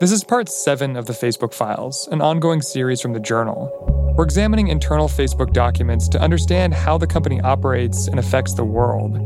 This 0.00 0.12
is 0.12 0.24
part 0.24 0.48
seven 0.48 0.96
of 0.96 1.04
the 1.04 1.12
Facebook 1.12 1.52
Files, 1.52 2.08
an 2.10 2.22
ongoing 2.22 2.62
series 2.62 3.02
from 3.02 3.12
the 3.12 3.20
Journal. 3.20 4.14
We're 4.16 4.24
examining 4.24 4.68
internal 4.68 5.08
Facebook 5.08 5.52
documents 5.52 6.08
to 6.08 6.18
understand 6.18 6.72
how 6.72 6.96
the 6.96 7.06
company 7.06 7.38
operates 7.42 8.08
and 8.08 8.18
affects 8.18 8.54
the 8.54 8.64
world. 8.64 9.16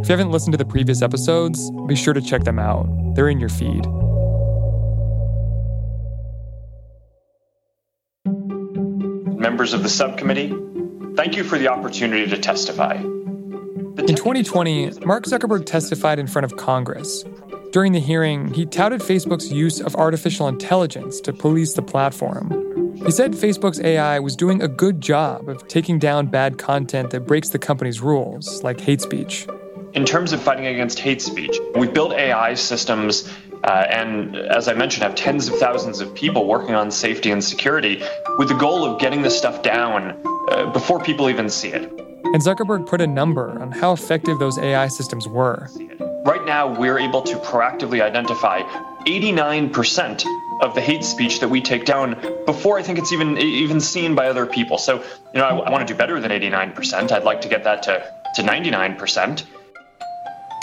If 0.00 0.08
you 0.08 0.12
haven't 0.12 0.32
listened 0.32 0.52
to 0.52 0.56
the 0.56 0.64
previous 0.64 1.02
episodes, 1.02 1.70
be 1.86 1.94
sure 1.94 2.12
to 2.14 2.20
check 2.20 2.42
them 2.42 2.58
out. 2.58 2.88
They're 3.14 3.28
in 3.28 3.38
your 3.38 3.48
feed. 3.48 3.86
Members 9.38 9.72
of 9.72 9.84
the 9.84 9.88
subcommittee, 9.88 10.52
thank 11.14 11.36
you 11.36 11.44
for 11.44 11.58
the 11.58 11.68
opportunity 11.68 12.28
to 12.28 12.38
testify. 12.38 12.94
In 12.96 14.16
2020, 14.16 14.98
Mark 15.06 15.26
Zuckerberg 15.26 15.64
testified 15.64 16.18
in 16.18 16.26
front 16.26 16.44
of 16.44 16.56
Congress. 16.56 17.24
During 17.74 17.90
the 17.90 17.98
hearing, 17.98 18.54
he 18.54 18.66
touted 18.66 19.00
Facebook's 19.00 19.50
use 19.50 19.80
of 19.80 19.96
artificial 19.96 20.46
intelligence 20.46 21.20
to 21.22 21.32
police 21.32 21.74
the 21.74 21.82
platform. 21.82 22.94
He 23.04 23.10
said 23.10 23.32
Facebook's 23.32 23.80
AI 23.80 24.20
was 24.20 24.36
doing 24.36 24.62
a 24.62 24.68
good 24.68 25.00
job 25.00 25.48
of 25.48 25.66
taking 25.66 25.98
down 25.98 26.28
bad 26.28 26.56
content 26.56 27.10
that 27.10 27.26
breaks 27.26 27.48
the 27.48 27.58
company's 27.58 28.00
rules, 28.00 28.62
like 28.62 28.80
hate 28.80 29.00
speech. 29.00 29.48
In 29.92 30.04
terms 30.04 30.32
of 30.32 30.40
fighting 30.40 30.68
against 30.68 31.00
hate 31.00 31.20
speech, 31.20 31.58
we 31.74 31.88
built 31.88 32.12
AI 32.12 32.54
systems 32.54 33.28
uh, 33.64 33.86
and, 33.90 34.36
as 34.36 34.68
I 34.68 34.74
mentioned, 34.74 35.02
have 35.02 35.16
tens 35.16 35.48
of 35.48 35.58
thousands 35.58 36.00
of 36.00 36.14
people 36.14 36.46
working 36.46 36.76
on 36.76 36.92
safety 36.92 37.32
and 37.32 37.42
security 37.42 38.00
with 38.38 38.46
the 38.46 38.54
goal 38.54 38.84
of 38.84 39.00
getting 39.00 39.22
this 39.22 39.36
stuff 39.36 39.64
down 39.64 40.16
uh, 40.52 40.70
before 40.70 41.02
people 41.02 41.28
even 41.28 41.50
see 41.50 41.70
it. 41.70 41.82
And 41.82 42.40
Zuckerberg 42.40 42.86
put 42.86 43.00
a 43.00 43.06
number 43.08 43.50
on 43.60 43.72
how 43.72 43.92
effective 43.92 44.38
those 44.38 44.58
AI 44.58 44.86
systems 44.86 45.26
were. 45.26 45.68
Right 46.24 46.44
now, 46.46 46.78
we're 46.78 46.98
able 46.98 47.20
to 47.22 47.36
proactively 47.36 48.00
identify 48.00 48.62
89% 49.06 50.24
of 50.62 50.74
the 50.74 50.80
hate 50.80 51.04
speech 51.04 51.40
that 51.40 51.48
we 51.48 51.60
take 51.60 51.84
down 51.84 52.18
before 52.46 52.78
I 52.78 52.82
think 52.82 52.98
it's 52.98 53.12
even 53.12 53.36
even 53.36 53.78
seen 53.78 54.14
by 54.14 54.28
other 54.28 54.46
people. 54.46 54.78
So, 54.78 55.02
you 55.34 55.40
know, 55.40 55.44
I, 55.44 55.54
I 55.54 55.70
want 55.70 55.86
to 55.86 55.92
do 55.92 55.96
better 55.96 56.18
than 56.20 56.30
89%. 56.30 57.12
I'd 57.12 57.24
like 57.24 57.42
to 57.42 57.48
get 57.48 57.64
that 57.64 57.82
to, 57.84 58.10
to 58.36 58.42
99% 58.42 59.44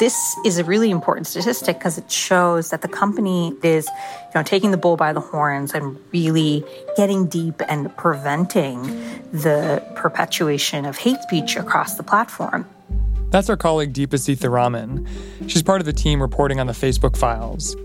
this 0.02 0.36
is 0.44 0.58
a 0.58 0.64
really 0.64 0.90
important 0.90 1.28
statistic 1.28 1.78
because 1.78 2.00
it 2.00 2.12
shows 2.12 2.72
that 2.72 2.82
the 2.82 2.88
company 2.88 3.54
is, 3.62 3.86
you 3.86 4.32
know, 4.34 4.42
taking 4.42 4.72
the 4.72 4.78
bull 4.78 4.98
by 4.98 5.14
the 5.14 5.20
horns 5.20 5.76
and 5.76 5.96
really 6.12 6.66
getting 6.98 7.28
deep 7.28 7.62
and 7.70 7.96
preventing 7.98 8.82
the 9.32 9.80
perpetuation 9.94 10.86
of 10.86 10.98
hate 10.98 11.22
speech 11.22 11.56
across 11.56 11.98
the 11.98 12.04
platform. 12.04 12.66
That's 13.32 13.50
our 13.50 13.58
colleague 13.58 13.94
Deepa 13.94 14.20
Seetharaman. 14.20 15.08
She's 15.50 15.64
part 15.64 15.82
of 15.82 15.86
the 15.86 15.94
team 15.94 16.22
reporting 16.22 16.60
on 16.60 16.68
the 16.68 16.74
Facebook 16.74 17.18
files. 17.18 17.76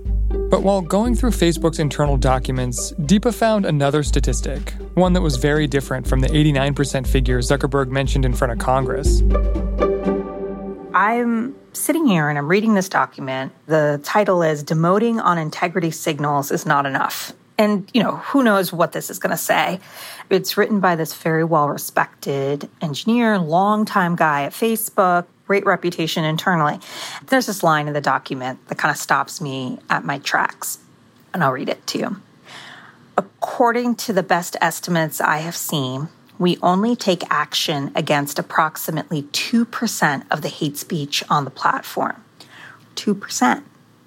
But 0.51 0.63
while 0.63 0.81
going 0.81 1.15
through 1.15 1.31
Facebook's 1.31 1.79
internal 1.79 2.17
documents, 2.17 2.93
Deepa 2.95 3.33
found 3.33 3.65
another 3.65 4.03
statistic, 4.03 4.75
one 4.95 5.13
that 5.13 5.23
was 5.23 5.37
very 5.37 5.67
different 5.67 6.07
from 6.07 6.21
the 6.21 6.29
89% 6.29 7.07
figure 7.07 7.39
Zuckerberg 7.39 7.89
mentioned 7.89 8.25
in 8.25 8.35
front 8.35 8.53
of 8.53 8.59
Congress. 8.59 9.23
I'm 10.95 11.55
sitting 11.73 12.07
here 12.07 12.29
and 12.29 12.39
I'm 12.39 12.49
reading 12.49 12.75
this 12.75 12.89
document. 12.89 13.53
The 13.67 14.01
title 14.03 14.43
is 14.43 14.65
Demoting 14.65 15.23
on 15.23 15.39
Integrity 15.39 15.91
Signals 15.93 16.51
is 16.51 16.67
Not 16.67 16.87
Enough. 16.87 17.33
And, 17.59 17.89
you 17.95 18.03
know, 18.03 18.17
who 18.17 18.43
knows 18.43 18.73
what 18.73 18.93
this 18.93 19.11
is 19.11 19.19
going 19.19 19.31
to 19.31 19.37
say. 19.37 19.81
It's 20.29 20.57
written 20.57 20.81
by 20.81 20.97
this 20.97 21.15
very 21.15 21.45
well 21.45 21.69
respected 21.69 22.69
engineer, 22.81 23.39
longtime 23.39 24.17
guy 24.17 24.43
at 24.43 24.53
Facebook, 24.53 25.27
great 25.47 25.65
reputation 25.65 26.25
internally. 26.25 26.79
There's 27.27 27.47
this 27.47 27.63
line 27.63 27.87
in 27.87 27.95
the 27.95 28.01
document 28.01 28.67
that 28.69 28.79
kind 28.79 28.91
of 28.91 28.99
stops 28.99 29.41
me 29.41 29.79
at 29.89 30.05
my 30.05 30.19
tracks, 30.19 30.79
and 31.33 31.43
I'll 31.43 31.53
read 31.53 31.69
it 31.69 31.87
to 31.89 31.99
you. 31.99 32.17
According 33.17 33.95
to 33.97 34.13
the 34.13 34.23
best 34.23 34.57
estimates 34.61 35.21
I 35.21 35.39
have 35.39 35.57
seen, 35.57 36.09
we 36.39 36.59
only 36.63 36.95
take 36.97 37.23
action 37.31 37.91
against 37.95 38.39
approximately 38.39 39.23
2% 39.23 40.25
of 40.31 40.43
the 40.43 40.49
hate 40.49 40.77
speech 40.77 41.25
on 41.31 41.45
the 41.45 41.51
platform. 41.51 42.23
2%. 42.97 43.63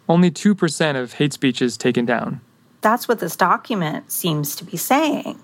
Only 0.07 0.31
2% 0.31 1.01
of 1.01 1.13
hate 1.13 1.33
speech 1.33 1.61
is 1.61 1.77
taken 1.77 2.05
down. 2.05 2.41
That's 2.81 3.07
what 3.07 3.19
this 3.19 3.35
document 3.35 4.11
seems 4.11 4.55
to 4.57 4.63
be 4.63 4.77
saying. 4.77 5.39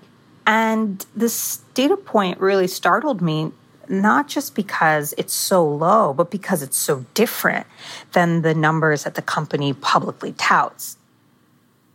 And 0.46 1.04
this 1.14 1.58
data 1.74 1.96
point 1.96 2.40
really 2.40 2.68
startled 2.68 3.20
me, 3.20 3.52
not 3.88 4.28
just 4.28 4.54
because 4.54 5.14
it's 5.18 5.34
so 5.34 5.66
low, 5.66 6.12
but 6.12 6.30
because 6.30 6.62
it's 6.62 6.76
so 6.76 7.04
different 7.14 7.66
than 8.12 8.42
the 8.42 8.54
numbers 8.54 9.04
that 9.04 9.14
the 9.14 9.22
company 9.22 9.72
publicly 9.72 10.32
touts. 10.32 10.96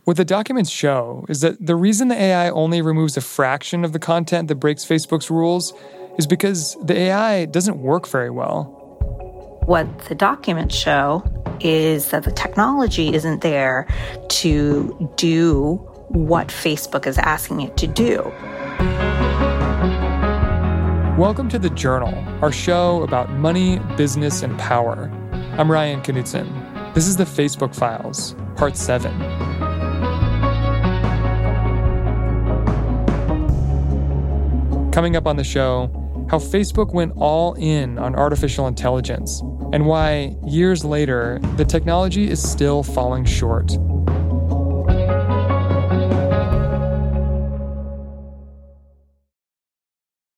What 0.04 0.16
the 0.16 0.24
documents 0.24 0.70
show 0.70 1.24
is 1.28 1.42
that 1.42 1.64
the 1.64 1.76
reason 1.76 2.08
the 2.08 2.20
AI 2.20 2.50
only 2.50 2.82
removes 2.82 3.16
a 3.16 3.20
fraction 3.20 3.84
of 3.84 3.92
the 3.92 4.00
content 4.00 4.48
that 4.48 4.56
breaks 4.56 4.84
Facebook's 4.84 5.30
rules 5.30 5.72
is 6.18 6.26
because 6.26 6.76
the 6.82 6.96
AI 6.96 7.44
doesn't 7.44 7.78
work 7.78 8.08
very 8.08 8.30
well. 8.30 8.64
What 9.66 10.06
the 10.06 10.16
documents 10.16 10.74
show 10.74 11.22
is 11.60 12.10
that 12.10 12.24
the 12.24 12.32
technology 12.32 13.14
isn't 13.14 13.42
there 13.42 13.86
to 14.28 15.12
do 15.16 15.76
what 16.08 16.48
Facebook 16.48 17.06
is 17.06 17.16
asking 17.18 17.60
it 17.60 17.76
to 17.76 17.86
do. 17.86 18.32
Welcome 21.22 21.48
to 21.50 21.58
The 21.60 21.70
Journal, 21.70 22.12
our 22.42 22.50
show 22.50 23.04
about 23.04 23.30
money, 23.30 23.78
business, 23.96 24.42
and 24.42 24.58
power. 24.58 25.08
I'm 25.56 25.70
Ryan 25.70 26.00
Knutson. 26.00 26.94
This 26.94 27.06
is 27.06 27.16
the 27.16 27.22
Facebook 27.22 27.76
Files, 27.76 28.34
Part 28.56 28.76
7. 28.76 29.12
Coming 34.90 35.14
up 35.14 35.28
on 35.28 35.36
the 35.36 35.44
show, 35.44 36.26
how 36.28 36.38
Facebook 36.38 36.92
went 36.92 37.12
all 37.14 37.54
in 37.54 38.00
on 38.00 38.16
artificial 38.16 38.66
intelligence 38.66 39.42
and 39.72 39.86
why, 39.86 40.34
years 40.44 40.84
later, 40.84 41.38
the 41.56 41.64
technology 41.64 42.28
is 42.28 42.42
still 42.42 42.82
falling 42.82 43.24
short. 43.24 43.70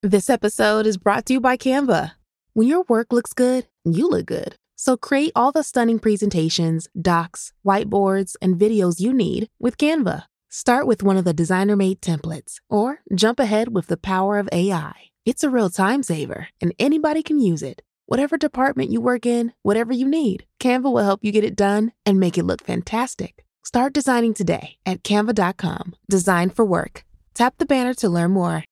This 0.04 0.28
episode 0.28 0.87
is 0.87 0.98
brought 0.98 1.25
to 1.25 1.32
you 1.32 1.41
by 1.41 1.56
Canva. 1.56 2.12
When 2.53 2.69
your 2.69 2.82
work 2.91 3.10
looks 3.10 3.32
good, 3.32 3.69
you 3.87 4.06
look 4.06 4.26
good. 4.26 4.56
So 4.76 4.98
create 4.98 5.32
all 5.34 5.50
the 5.50 5.62
stunning 5.62 5.98
presentations, 5.98 6.88
docs, 7.00 7.54
whiteboards, 7.65 8.37
and 8.43 8.60
videos 8.60 9.00
you 9.00 9.14
need 9.14 9.48
with 9.59 9.78
Canva. 9.78 10.25
Start 10.50 10.87
with 10.87 11.03
one 11.03 11.16
of 11.16 11.25
the 11.25 11.32
designer 11.32 11.75
made 11.75 12.03
templates 12.03 12.56
or 12.69 13.00
jump 13.14 13.41
ahead 13.41 13.75
with 13.75 13.87
the 13.87 13.97
power 13.97 14.37
of 14.37 14.47
AI. 14.53 14.93
It's 15.25 15.43
a 15.43 15.48
real 15.48 15.70
time 15.70 16.03
saver 16.03 16.48
and 16.60 16.75
anybody 16.78 17.22
can 17.22 17.41
use 17.41 17.62
it. 17.62 17.81
Whatever 18.04 18.37
department 18.37 18.91
you 18.91 19.00
work 19.00 19.25
in, 19.25 19.54
whatever 19.62 19.94
you 19.94 20.06
need, 20.06 20.44
Canva 20.60 20.82
will 20.82 20.98
help 20.98 21.20
you 21.25 21.32
get 21.32 21.44
it 21.44 21.56
done 21.56 21.93
and 22.04 22.20
make 22.20 22.37
it 22.37 22.44
look 22.44 22.62
fantastic. 22.62 23.43
Start 23.64 23.94
designing 23.94 24.34
today 24.34 24.76
at 24.84 25.03
canva.com. 25.03 25.97
Design 26.10 26.50
for 26.50 26.66
work. 26.66 27.06
Tap 27.32 27.54
the 27.56 27.64
banner 27.64 27.94
to 27.94 28.10
learn 28.10 28.32
more. 28.32 28.64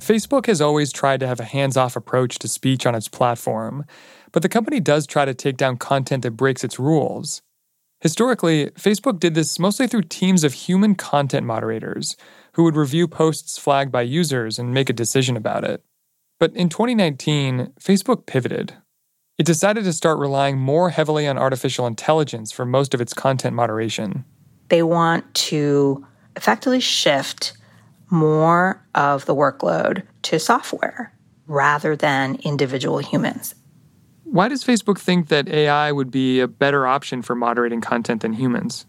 Facebook 0.00 0.46
has 0.46 0.60
always 0.60 0.92
tried 0.92 1.20
to 1.20 1.26
have 1.26 1.40
a 1.40 1.44
hands 1.44 1.76
off 1.76 1.94
approach 1.94 2.38
to 2.38 2.48
speech 2.48 2.86
on 2.86 2.94
its 2.94 3.06
platform. 3.06 3.84
But 4.32 4.42
the 4.42 4.48
company 4.48 4.80
does 4.80 5.06
try 5.06 5.24
to 5.24 5.34
take 5.34 5.56
down 5.56 5.76
content 5.76 6.22
that 6.22 6.32
breaks 6.32 6.64
its 6.64 6.78
rules. 6.78 7.42
Historically, 8.00 8.66
Facebook 8.70 9.20
did 9.20 9.34
this 9.34 9.58
mostly 9.58 9.86
through 9.86 10.02
teams 10.02 10.42
of 10.42 10.54
human 10.54 10.94
content 10.94 11.46
moderators 11.46 12.16
who 12.54 12.64
would 12.64 12.76
review 12.76 13.06
posts 13.06 13.58
flagged 13.58 13.92
by 13.92 14.00
users 14.00 14.58
and 14.58 14.72
make 14.72 14.88
a 14.88 14.94
decision 14.94 15.36
about 15.36 15.64
it. 15.64 15.84
But 16.38 16.56
in 16.56 16.70
2019, 16.70 17.74
Facebook 17.78 18.24
pivoted. 18.24 18.74
It 19.36 19.44
decided 19.44 19.84
to 19.84 19.92
start 19.92 20.18
relying 20.18 20.58
more 20.58 20.90
heavily 20.90 21.26
on 21.26 21.36
artificial 21.36 21.86
intelligence 21.86 22.52
for 22.52 22.64
most 22.64 22.94
of 22.94 23.00
its 23.02 23.12
content 23.12 23.54
moderation. 23.54 24.24
They 24.68 24.82
want 24.82 25.34
to 25.34 26.06
effectively 26.36 26.80
shift 26.80 27.52
more 28.10 28.84
of 28.94 29.26
the 29.26 29.34
workload 29.34 30.02
to 30.22 30.38
software 30.38 31.12
rather 31.46 31.96
than 31.96 32.36
individual 32.42 32.98
humans. 32.98 33.54
Why 34.24 34.48
does 34.48 34.62
Facebook 34.62 34.98
think 34.98 35.28
that 35.28 35.48
AI 35.48 35.90
would 35.90 36.10
be 36.10 36.38
a 36.40 36.46
better 36.46 36.86
option 36.86 37.22
for 37.22 37.34
moderating 37.34 37.80
content 37.80 38.22
than 38.22 38.32
humans? 38.32 38.86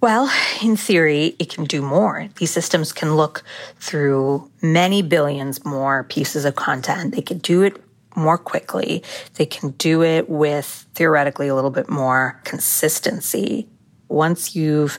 Well, 0.00 0.32
in 0.62 0.76
theory, 0.76 1.36
it 1.38 1.50
can 1.50 1.64
do 1.64 1.82
more. 1.82 2.28
These 2.36 2.50
systems 2.50 2.92
can 2.92 3.16
look 3.16 3.44
through 3.76 4.50
many 4.62 5.02
billions 5.02 5.64
more 5.64 6.04
pieces 6.04 6.44
of 6.44 6.56
content. 6.56 7.14
They 7.14 7.22
can 7.22 7.38
do 7.38 7.62
it 7.62 7.80
more 8.16 8.38
quickly. 8.38 9.02
They 9.34 9.46
can 9.46 9.70
do 9.70 10.02
it 10.02 10.28
with 10.28 10.86
theoretically 10.94 11.48
a 11.48 11.54
little 11.54 11.70
bit 11.70 11.88
more 11.88 12.40
consistency. 12.44 13.68
Once 14.10 14.56
you've 14.56 14.98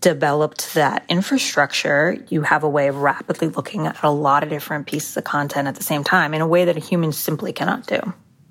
developed 0.00 0.74
that 0.74 1.04
infrastructure, 1.08 2.22
you 2.28 2.42
have 2.42 2.62
a 2.62 2.68
way 2.68 2.88
of 2.88 2.96
rapidly 2.96 3.48
looking 3.48 3.86
at 3.86 4.02
a 4.02 4.10
lot 4.10 4.42
of 4.42 4.50
different 4.50 4.86
pieces 4.86 5.16
of 5.16 5.24
content 5.24 5.66
at 5.66 5.76
the 5.76 5.82
same 5.82 6.04
time 6.04 6.34
in 6.34 6.42
a 6.42 6.46
way 6.46 6.64
that 6.64 6.76
a 6.76 6.80
human 6.80 7.10
simply 7.10 7.52
cannot 7.52 7.86
do. 7.86 7.98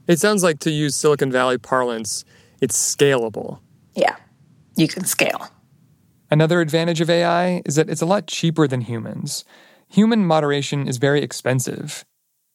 It 0.07 0.19
sounds 0.19 0.43
like 0.43 0.59
to 0.61 0.71
use 0.71 0.95
Silicon 0.95 1.31
Valley 1.31 1.59
parlance, 1.59 2.25
it's 2.59 2.75
scalable. 2.75 3.59
Yeah, 3.95 4.15
you 4.75 4.87
can 4.87 5.05
scale. 5.05 5.47
Another 6.31 6.59
advantage 6.59 7.01
of 7.01 7.09
AI 7.09 7.61
is 7.65 7.75
that 7.75 7.89
it's 7.89 8.01
a 8.01 8.07
lot 8.07 8.25
cheaper 8.25 8.67
than 8.67 8.81
humans. 8.81 9.45
Human 9.89 10.25
moderation 10.25 10.87
is 10.87 10.97
very 10.97 11.21
expensive. 11.21 12.03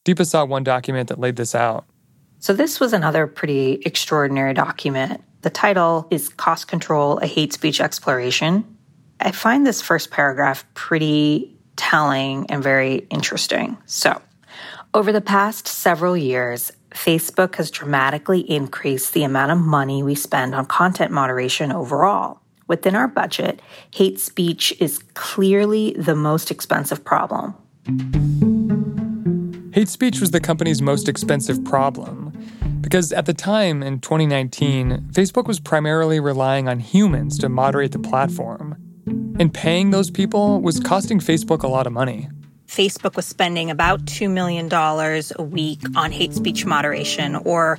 Deepa 0.04 0.26
saw 0.26 0.44
one 0.44 0.64
document 0.64 1.08
that 1.08 1.20
laid 1.20 1.36
this 1.36 1.54
out. 1.54 1.84
So, 2.38 2.52
this 2.52 2.78
was 2.78 2.92
another 2.92 3.26
pretty 3.26 3.80
extraordinary 3.86 4.52
document. 4.52 5.22
The 5.44 5.50
title 5.50 6.06
is 6.10 6.30
Cost 6.30 6.68
Control 6.68 7.18
A 7.18 7.26
Hate 7.26 7.52
Speech 7.52 7.78
Exploration. 7.78 8.64
I 9.20 9.30
find 9.30 9.66
this 9.66 9.82
first 9.82 10.10
paragraph 10.10 10.64
pretty 10.72 11.54
telling 11.76 12.46
and 12.50 12.62
very 12.62 13.06
interesting. 13.10 13.76
So, 13.84 14.22
over 14.94 15.12
the 15.12 15.20
past 15.20 15.68
several 15.68 16.16
years, 16.16 16.72
Facebook 16.92 17.56
has 17.56 17.70
dramatically 17.70 18.40
increased 18.50 19.12
the 19.12 19.22
amount 19.22 19.52
of 19.52 19.58
money 19.58 20.02
we 20.02 20.14
spend 20.14 20.54
on 20.54 20.64
content 20.64 21.12
moderation 21.12 21.70
overall. 21.72 22.40
Within 22.66 22.96
our 22.96 23.06
budget, 23.06 23.60
hate 23.90 24.18
speech 24.18 24.72
is 24.80 25.00
clearly 25.12 25.94
the 25.98 26.16
most 26.16 26.50
expensive 26.50 27.04
problem. 27.04 27.54
Hate 29.74 29.90
speech 29.90 30.20
was 30.20 30.30
the 30.30 30.40
company's 30.40 30.80
most 30.80 31.06
expensive 31.06 31.62
problem 31.66 32.32
because 32.84 33.12
at 33.12 33.26
the 33.26 33.34
time 33.34 33.82
in 33.82 33.98
2019, 34.00 35.08
Facebook 35.12 35.46
was 35.46 35.58
primarily 35.58 36.20
relying 36.20 36.68
on 36.68 36.78
humans 36.78 37.38
to 37.38 37.48
moderate 37.48 37.92
the 37.92 37.98
platform. 37.98 38.76
And 39.38 39.52
paying 39.52 39.90
those 39.90 40.10
people 40.10 40.60
was 40.60 40.78
costing 40.78 41.18
Facebook 41.18 41.62
a 41.62 41.66
lot 41.66 41.86
of 41.86 41.92
money. 41.92 42.28
Facebook 42.66 43.16
was 43.16 43.26
spending 43.26 43.70
about 43.70 44.04
$2 44.04 44.30
million 44.30 44.68
a 44.72 45.42
week 45.42 45.80
on 45.96 46.12
hate 46.12 46.32
speech 46.32 46.64
moderation, 46.64 47.36
or 47.36 47.78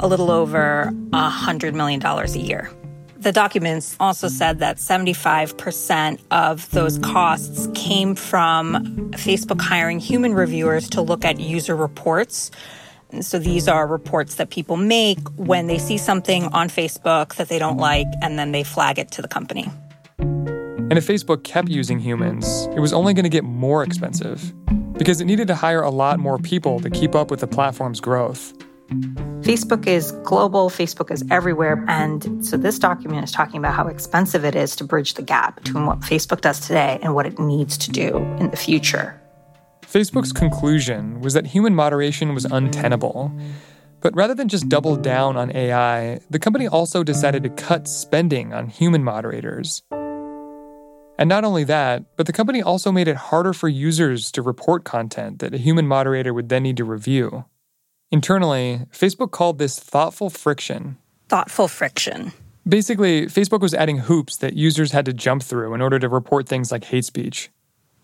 a 0.00 0.06
little 0.06 0.30
over 0.30 0.90
$100 1.10 1.74
million 1.74 2.04
a 2.04 2.26
year. 2.38 2.70
The 3.18 3.32
documents 3.32 3.96
also 4.00 4.26
said 4.26 4.58
that 4.58 4.78
75% 4.78 6.20
of 6.32 6.68
those 6.70 6.98
costs 6.98 7.68
came 7.74 8.16
from 8.16 9.12
Facebook 9.12 9.60
hiring 9.60 10.00
human 10.00 10.34
reviewers 10.34 10.90
to 10.90 11.02
look 11.02 11.24
at 11.24 11.38
user 11.38 11.76
reports. 11.76 12.50
So 13.20 13.38
these 13.38 13.68
are 13.68 13.86
reports 13.86 14.36
that 14.36 14.50
people 14.50 14.76
make 14.76 15.18
when 15.36 15.66
they 15.66 15.78
see 15.78 15.98
something 15.98 16.44
on 16.46 16.68
Facebook 16.68 17.34
that 17.34 17.48
they 17.48 17.58
don't 17.58 17.76
like, 17.76 18.06
and 18.22 18.38
then 18.38 18.52
they 18.52 18.64
flag 18.64 18.98
it 18.98 19.10
to 19.12 19.22
the 19.22 19.28
company. 19.28 19.70
And 20.18 20.98
if 20.98 21.06
Facebook 21.06 21.44
kept 21.44 21.68
using 21.68 21.98
humans, 21.98 22.66
it 22.74 22.80
was 22.80 22.92
only 22.92 23.14
going 23.14 23.24
to 23.24 23.30
get 23.30 23.44
more 23.44 23.82
expensive 23.82 24.52
because 24.98 25.20
it 25.20 25.24
needed 25.24 25.48
to 25.48 25.54
hire 25.54 25.82
a 25.82 25.90
lot 25.90 26.18
more 26.18 26.38
people 26.38 26.80
to 26.80 26.90
keep 26.90 27.14
up 27.14 27.30
with 27.30 27.40
the 27.40 27.46
platform's 27.46 28.00
growth. 28.00 28.52
Facebook 29.40 29.86
is 29.86 30.12
global, 30.24 30.68
Facebook 30.68 31.10
is 31.10 31.24
everywhere. 31.30 31.82
And 31.88 32.44
so 32.44 32.56
this 32.56 32.78
document 32.78 33.24
is 33.24 33.32
talking 33.32 33.56
about 33.56 33.74
how 33.74 33.86
expensive 33.86 34.44
it 34.44 34.54
is 34.54 34.76
to 34.76 34.84
bridge 34.84 35.14
the 35.14 35.22
gap 35.22 35.56
between 35.62 35.86
what 35.86 36.00
Facebook 36.00 36.42
does 36.42 36.60
today 36.60 36.98
and 37.02 37.14
what 37.14 37.26
it 37.26 37.38
needs 37.38 37.78
to 37.78 37.90
do 37.90 38.18
in 38.38 38.50
the 38.50 38.56
future. 38.56 39.21
Facebook's 39.92 40.32
conclusion 40.32 41.20
was 41.20 41.34
that 41.34 41.48
human 41.48 41.74
moderation 41.74 42.32
was 42.32 42.46
untenable. 42.46 43.30
But 44.00 44.16
rather 44.16 44.34
than 44.34 44.48
just 44.48 44.70
double 44.70 44.96
down 44.96 45.36
on 45.36 45.54
AI, 45.54 46.18
the 46.30 46.38
company 46.38 46.66
also 46.66 47.04
decided 47.04 47.42
to 47.42 47.50
cut 47.50 47.86
spending 47.86 48.54
on 48.54 48.68
human 48.68 49.04
moderators. 49.04 49.82
And 51.18 51.28
not 51.28 51.44
only 51.44 51.64
that, 51.64 52.16
but 52.16 52.26
the 52.26 52.32
company 52.32 52.62
also 52.62 52.90
made 52.90 53.06
it 53.06 53.16
harder 53.16 53.52
for 53.52 53.68
users 53.68 54.32
to 54.32 54.40
report 54.40 54.84
content 54.84 55.40
that 55.40 55.52
a 55.52 55.58
human 55.58 55.86
moderator 55.86 56.32
would 56.32 56.48
then 56.48 56.62
need 56.62 56.78
to 56.78 56.84
review. 56.84 57.44
Internally, 58.10 58.86
Facebook 58.92 59.30
called 59.30 59.58
this 59.58 59.78
thoughtful 59.78 60.30
friction. 60.30 60.96
Thoughtful 61.28 61.68
friction. 61.68 62.32
Basically, 62.66 63.26
Facebook 63.26 63.60
was 63.60 63.74
adding 63.74 63.98
hoops 63.98 64.38
that 64.38 64.54
users 64.54 64.92
had 64.92 65.04
to 65.04 65.12
jump 65.12 65.42
through 65.42 65.74
in 65.74 65.82
order 65.82 65.98
to 65.98 66.08
report 66.08 66.48
things 66.48 66.72
like 66.72 66.84
hate 66.84 67.04
speech. 67.04 67.50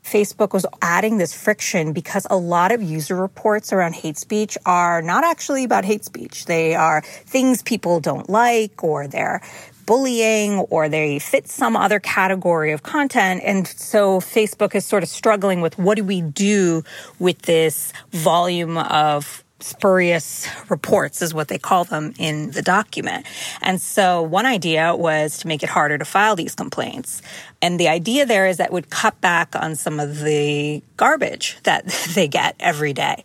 Facebook 0.09 0.55
was 0.55 0.65
adding 0.81 1.19
this 1.19 1.35
friction 1.35 1.93
because 1.93 2.27
a 2.31 2.37
lot 2.37 2.73
of 2.73 2.83
user 2.83 3.15
reports 3.15 3.73
around 3.73 3.95
hate 3.95 4.17
speech 4.17 4.57
are 4.65 5.03
not 5.03 5.23
actually 5.23 5.65
about 5.65 5.85
hate 5.85 6.05
speech. 6.05 6.47
They 6.47 6.75
are 6.75 7.03
things 7.03 7.63
people 7.63 8.01
don't 8.01 8.29
like 8.31 8.83
or 8.83 9.07
they're 9.07 9.43
bullying 9.85 10.59
or 10.71 10.89
they 10.89 11.19
fit 11.19 11.49
some 11.49 11.77
other 11.77 11.99
category 11.99 12.73
of 12.73 12.83
content. 12.83 13.43
And 13.45 13.67
so 13.67 14.21
Facebook 14.21 14.75
is 14.75 14.85
sort 14.85 15.03
of 15.03 15.09
struggling 15.09 15.61
with 15.61 15.79
what 15.79 15.97
do 15.97 16.05
we 16.05 16.21
do 16.21 16.85
with 17.19 17.43
this 17.43 17.93
volume 18.11 18.77
of 18.77 19.45
spurious 19.61 20.49
reports 20.69 21.21
is 21.21 21.35
what 21.35 21.49
they 21.49 21.59
call 21.59 21.85
them 21.85 22.15
in 22.19 22.53
the 22.53 22.63
document. 22.63 23.27
And 23.61 23.81
so 23.81 24.23
one 24.23 24.47
idea 24.47 24.95
was 24.95 25.39
to 25.39 25.49
make 25.49 25.63
it 25.63 25.69
harder 25.69 25.99
to 25.99 26.05
file 26.05 26.37
these 26.37 26.55
complaints. 26.55 27.23
And 27.61 27.79
the 27.79 27.89
idea 27.89 28.25
there 28.25 28.47
is 28.47 28.59
that 28.59 28.73
would 28.73 28.91
cut 28.91 29.21
back 29.21 29.55
on 29.57 29.75
some 29.75 29.99
of 29.99 30.21
the 30.21 30.83
garbage 30.97 31.59
that 31.65 31.87
they 32.15 32.29
get 32.29 32.55
every 32.61 32.93
day. 32.93 33.25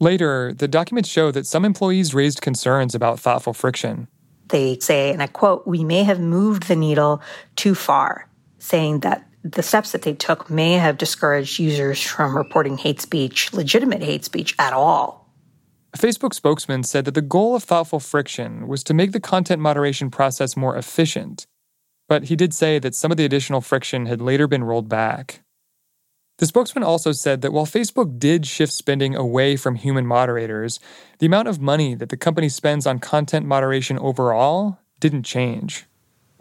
Later, 0.00 0.52
the 0.52 0.68
documents 0.68 1.08
show 1.08 1.30
that 1.30 1.46
some 1.46 1.64
employees 1.64 2.14
raised 2.14 2.42
concerns 2.42 2.94
about 2.94 3.20
thoughtful 3.20 3.52
friction. 3.52 4.08
They 4.48 4.78
say, 4.78 5.12
and 5.12 5.22
I 5.22 5.26
quote, 5.26 5.66
we 5.66 5.84
may 5.84 6.02
have 6.02 6.20
moved 6.20 6.64
the 6.64 6.76
needle 6.76 7.22
too 7.56 7.74
far, 7.74 8.28
saying 8.58 9.00
that 9.00 9.26
the 9.42 9.62
steps 9.62 9.92
that 9.92 10.02
they 10.02 10.14
took 10.14 10.50
may 10.50 10.72
have 10.72 10.98
discouraged 10.98 11.58
users 11.58 12.00
from 12.02 12.36
reporting 12.36 12.76
hate 12.76 13.00
speech, 13.00 13.52
legitimate 13.52 14.02
hate 14.02 14.24
speech 14.24 14.54
at 14.58 14.72
all. 14.72 15.23
A 15.94 15.96
Facebook 15.96 16.34
spokesman 16.34 16.82
said 16.82 17.04
that 17.04 17.14
the 17.14 17.22
goal 17.22 17.54
of 17.54 17.62
thoughtful 17.62 18.00
friction 18.00 18.66
was 18.66 18.82
to 18.82 18.94
make 18.94 19.12
the 19.12 19.20
content 19.20 19.62
moderation 19.62 20.10
process 20.10 20.56
more 20.56 20.76
efficient, 20.76 21.46
but 22.08 22.24
he 22.24 22.34
did 22.34 22.52
say 22.52 22.80
that 22.80 22.96
some 22.96 23.12
of 23.12 23.16
the 23.16 23.24
additional 23.24 23.60
friction 23.60 24.06
had 24.06 24.20
later 24.20 24.48
been 24.48 24.64
rolled 24.64 24.88
back. 24.88 25.42
The 26.38 26.46
spokesman 26.46 26.82
also 26.82 27.12
said 27.12 27.42
that 27.42 27.52
while 27.52 27.64
Facebook 27.64 28.18
did 28.18 28.44
shift 28.44 28.72
spending 28.72 29.14
away 29.14 29.54
from 29.54 29.76
human 29.76 30.04
moderators, 30.04 30.80
the 31.20 31.26
amount 31.26 31.46
of 31.46 31.60
money 31.60 31.94
that 31.94 32.08
the 32.08 32.16
company 32.16 32.48
spends 32.48 32.88
on 32.88 32.98
content 32.98 33.46
moderation 33.46 33.96
overall 34.00 34.80
didn't 34.98 35.22
change 35.22 35.86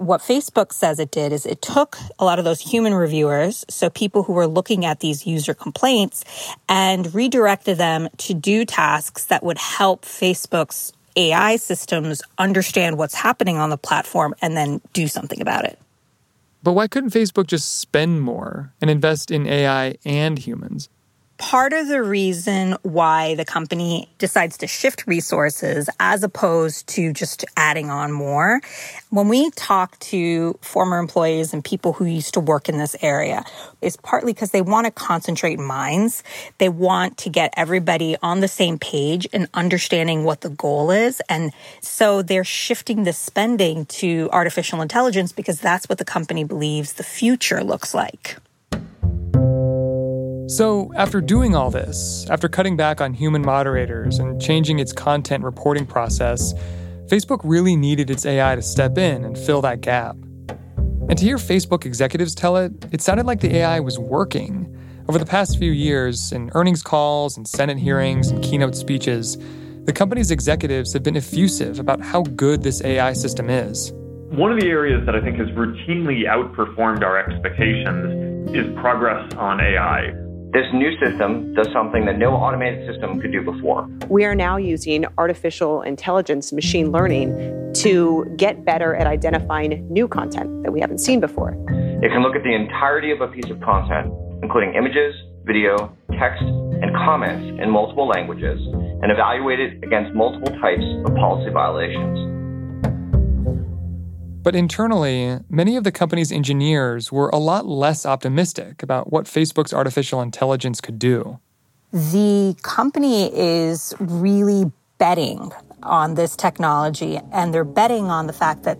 what 0.05 0.21
Facebook 0.21 0.73
says 0.73 0.99
it 0.99 1.11
did 1.11 1.31
is 1.31 1.45
it 1.45 1.61
took 1.61 1.97
a 2.19 2.25
lot 2.25 2.39
of 2.39 2.45
those 2.45 2.59
human 2.59 2.93
reviewers, 2.93 3.65
so 3.69 3.89
people 3.89 4.23
who 4.23 4.33
were 4.33 4.47
looking 4.47 4.85
at 4.85 4.99
these 4.99 5.25
user 5.25 5.53
complaints, 5.53 6.23
and 6.67 7.13
redirected 7.13 7.77
them 7.77 8.09
to 8.17 8.33
do 8.33 8.65
tasks 8.65 9.25
that 9.25 9.43
would 9.43 9.57
help 9.57 10.03
Facebook's 10.03 10.93
AI 11.15 11.55
systems 11.57 12.21
understand 12.37 12.97
what's 12.97 13.13
happening 13.13 13.57
on 13.57 13.69
the 13.69 13.77
platform 13.77 14.33
and 14.41 14.57
then 14.57 14.81
do 14.93 15.07
something 15.07 15.41
about 15.41 15.65
it. 15.65 15.79
But 16.63 16.73
why 16.73 16.87
couldn't 16.87 17.11
Facebook 17.11 17.47
just 17.47 17.79
spend 17.79 18.21
more 18.21 18.73
and 18.81 18.89
invest 18.89 19.31
in 19.31 19.45
AI 19.45 19.97
and 20.05 20.39
humans? 20.39 20.89
Part 21.37 21.73
of 21.73 21.87
the 21.87 22.01
reason 22.01 22.77
why 22.83 23.35
the 23.35 23.45
company 23.45 24.09
decides 24.17 24.57
to 24.57 24.67
shift 24.67 25.05
resources 25.07 25.89
as 25.99 26.23
opposed 26.23 26.87
to 26.87 27.11
just 27.11 27.43
adding 27.57 27.89
on 27.89 28.11
more. 28.11 28.61
When 29.09 29.27
we 29.27 29.49
talk 29.51 29.99
to 29.99 30.57
former 30.61 30.99
employees 30.99 31.53
and 31.53 31.63
people 31.63 31.93
who 31.93 32.05
used 32.05 32.35
to 32.35 32.39
work 32.39 32.69
in 32.69 32.77
this 32.77 32.95
area, 33.01 33.43
is 33.81 33.97
partly 33.97 34.33
because 34.33 34.51
they 34.51 34.61
want 34.61 34.85
to 34.85 34.91
concentrate 34.91 35.59
minds. 35.59 36.23
They 36.57 36.69
want 36.69 37.17
to 37.19 37.29
get 37.29 37.53
everybody 37.57 38.15
on 38.21 38.39
the 38.39 38.47
same 38.47 38.79
page 38.79 39.27
and 39.33 39.47
understanding 39.53 40.23
what 40.23 40.41
the 40.41 40.49
goal 40.49 40.91
is. 40.91 41.21
And 41.29 41.51
so 41.81 42.21
they're 42.21 42.43
shifting 42.43 43.03
the 43.03 43.13
spending 43.13 43.85
to 43.87 44.29
artificial 44.31 44.81
intelligence 44.81 45.31
because 45.31 45.59
that's 45.59 45.89
what 45.89 45.97
the 45.97 46.05
company 46.05 46.43
believes 46.43 46.93
the 46.93 47.03
future 47.03 47.63
looks 47.63 47.93
like. 47.93 48.37
So, 50.55 50.91
after 50.95 51.19
doing 51.19 51.55
all 51.55 51.71
this, 51.71 52.27
after 52.29 52.47
cutting 52.47 52.77
back 52.77 53.01
on 53.01 53.15
human 53.15 53.41
moderators 53.41 54.19
and 54.19 54.39
changing 54.39 54.77
its 54.77 54.93
content 54.93 55.43
reporting 55.43 55.87
process, 55.87 56.53
Facebook 57.07 57.41
really 57.43 57.75
needed 57.75 58.11
its 58.11 58.23
AI 58.23 58.53
to 58.53 58.61
step 58.61 58.99
in 58.99 59.25
and 59.25 59.35
fill 59.35 59.61
that 59.61 59.81
gap. 59.81 60.15
And 61.09 61.17
to 61.17 61.25
hear 61.25 61.37
Facebook 61.37 61.87
executives 61.87 62.35
tell 62.35 62.55
it, 62.57 62.71
it 62.91 63.01
sounded 63.01 63.25
like 63.25 63.39
the 63.39 63.55
AI 63.55 63.79
was 63.79 63.97
working. 63.97 64.69
Over 65.09 65.17
the 65.17 65.25
past 65.25 65.57
few 65.57 65.71
years, 65.71 66.31
in 66.31 66.51
earnings 66.53 66.83
calls 66.83 67.35
and 67.35 67.47
Senate 67.47 67.79
hearings 67.79 68.29
and 68.29 68.43
keynote 68.43 68.75
speeches, 68.75 69.39
the 69.85 69.91
company's 69.91 70.29
executives 70.29 70.93
have 70.93 71.01
been 71.01 71.17
effusive 71.17 71.79
about 71.79 71.99
how 71.99 72.21
good 72.21 72.61
this 72.61 72.79
AI 72.83 73.13
system 73.13 73.49
is. 73.49 73.91
One 74.29 74.51
of 74.51 74.59
the 74.59 74.67
areas 74.67 75.03
that 75.07 75.15
I 75.15 75.21
think 75.21 75.39
has 75.39 75.47
routinely 75.49 76.27
outperformed 76.27 77.01
our 77.01 77.17
expectations 77.17 78.55
is 78.55 78.71
progress 78.75 79.33
on 79.33 79.59
AI. 79.59 80.22
This 80.53 80.71
new 80.71 80.95
system 80.99 81.51
does 81.55 81.67
something 81.73 82.05
that 82.05 82.19
no 82.19 82.35
automated 82.35 82.87
system 82.87 83.19
could 83.19 83.31
do 83.31 83.41
before. 83.41 83.89
We 84.07 84.23
are 84.23 84.35
now 84.35 84.57
using 84.57 85.03
artificial 85.17 85.81
intelligence, 85.81 86.53
machine 86.53 86.91
learning, 86.91 87.73
to 87.77 88.31
get 88.37 88.63
better 88.63 88.93
at 88.93 89.07
identifying 89.07 89.91
new 89.91 90.07
content 90.07 90.61
that 90.61 90.71
we 90.71 90.79
haven't 90.79 90.99
seen 90.99 91.19
before. 91.19 91.57
It 92.03 92.11
can 92.11 92.21
look 92.21 92.35
at 92.35 92.43
the 92.43 92.53
entirety 92.53 93.09
of 93.09 93.21
a 93.21 93.29
piece 93.29 93.49
of 93.49 93.59
content, 93.61 94.13
including 94.43 94.75
images, 94.75 95.15
video, 95.43 95.91
text, 96.19 96.43
and 96.43 96.93
comments 96.97 97.59
in 97.59 97.71
multiple 97.71 98.07
languages, 98.07 98.61
and 99.01 99.11
evaluate 99.11 99.59
it 99.59 99.83
against 99.83 100.13
multiple 100.13 100.55
types 100.61 100.85
of 101.03 101.15
policy 101.15 101.49
violations. 101.49 102.42
But 104.43 104.55
internally, 104.55 105.39
many 105.49 105.77
of 105.77 105.85
the 105.85 105.91
company's 105.91 106.29
engineers 106.29 107.13
were 107.13 107.29
a 107.29 107.37
lot 107.37 107.65
less 107.65 108.05
optimistic 108.05 108.83
about 108.83 109.09
what 109.09 109.23
Facebook's 109.23 109.73
artificial 109.73 110.21
intelligence 110.21 110.81
could 110.81 110.99
do. 110.99 111.39
The 111.93 112.55
company 112.61 113.31
is 113.33 113.93
really 113.99 114.69
betting 114.97 115.53
on 115.81 116.15
this 116.15 116.35
technology, 116.35 117.21
and 117.31 117.53
they're 117.53 117.63
betting 117.63 118.09
on 118.09 118.27
the 118.27 118.33
fact 118.33 118.63
that 118.63 118.79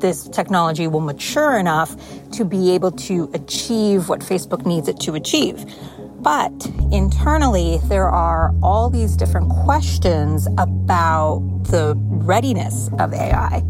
this 0.00 0.26
technology 0.28 0.86
will 0.86 1.00
mature 1.00 1.58
enough 1.58 1.94
to 2.32 2.44
be 2.44 2.70
able 2.70 2.90
to 2.92 3.30
achieve 3.34 4.08
what 4.08 4.20
Facebook 4.20 4.64
needs 4.64 4.88
it 4.88 4.98
to 5.00 5.14
achieve. 5.14 5.66
But 6.20 6.66
internally, 6.90 7.78
there 7.84 8.08
are 8.08 8.54
all 8.62 8.88
these 8.88 9.16
different 9.16 9.50
questions 9.50 10.46
about 10.56 11.40
the 11.64 11.94
readiness 11.96 12.88
of 12.98 13.12
AI. 13.12 13.62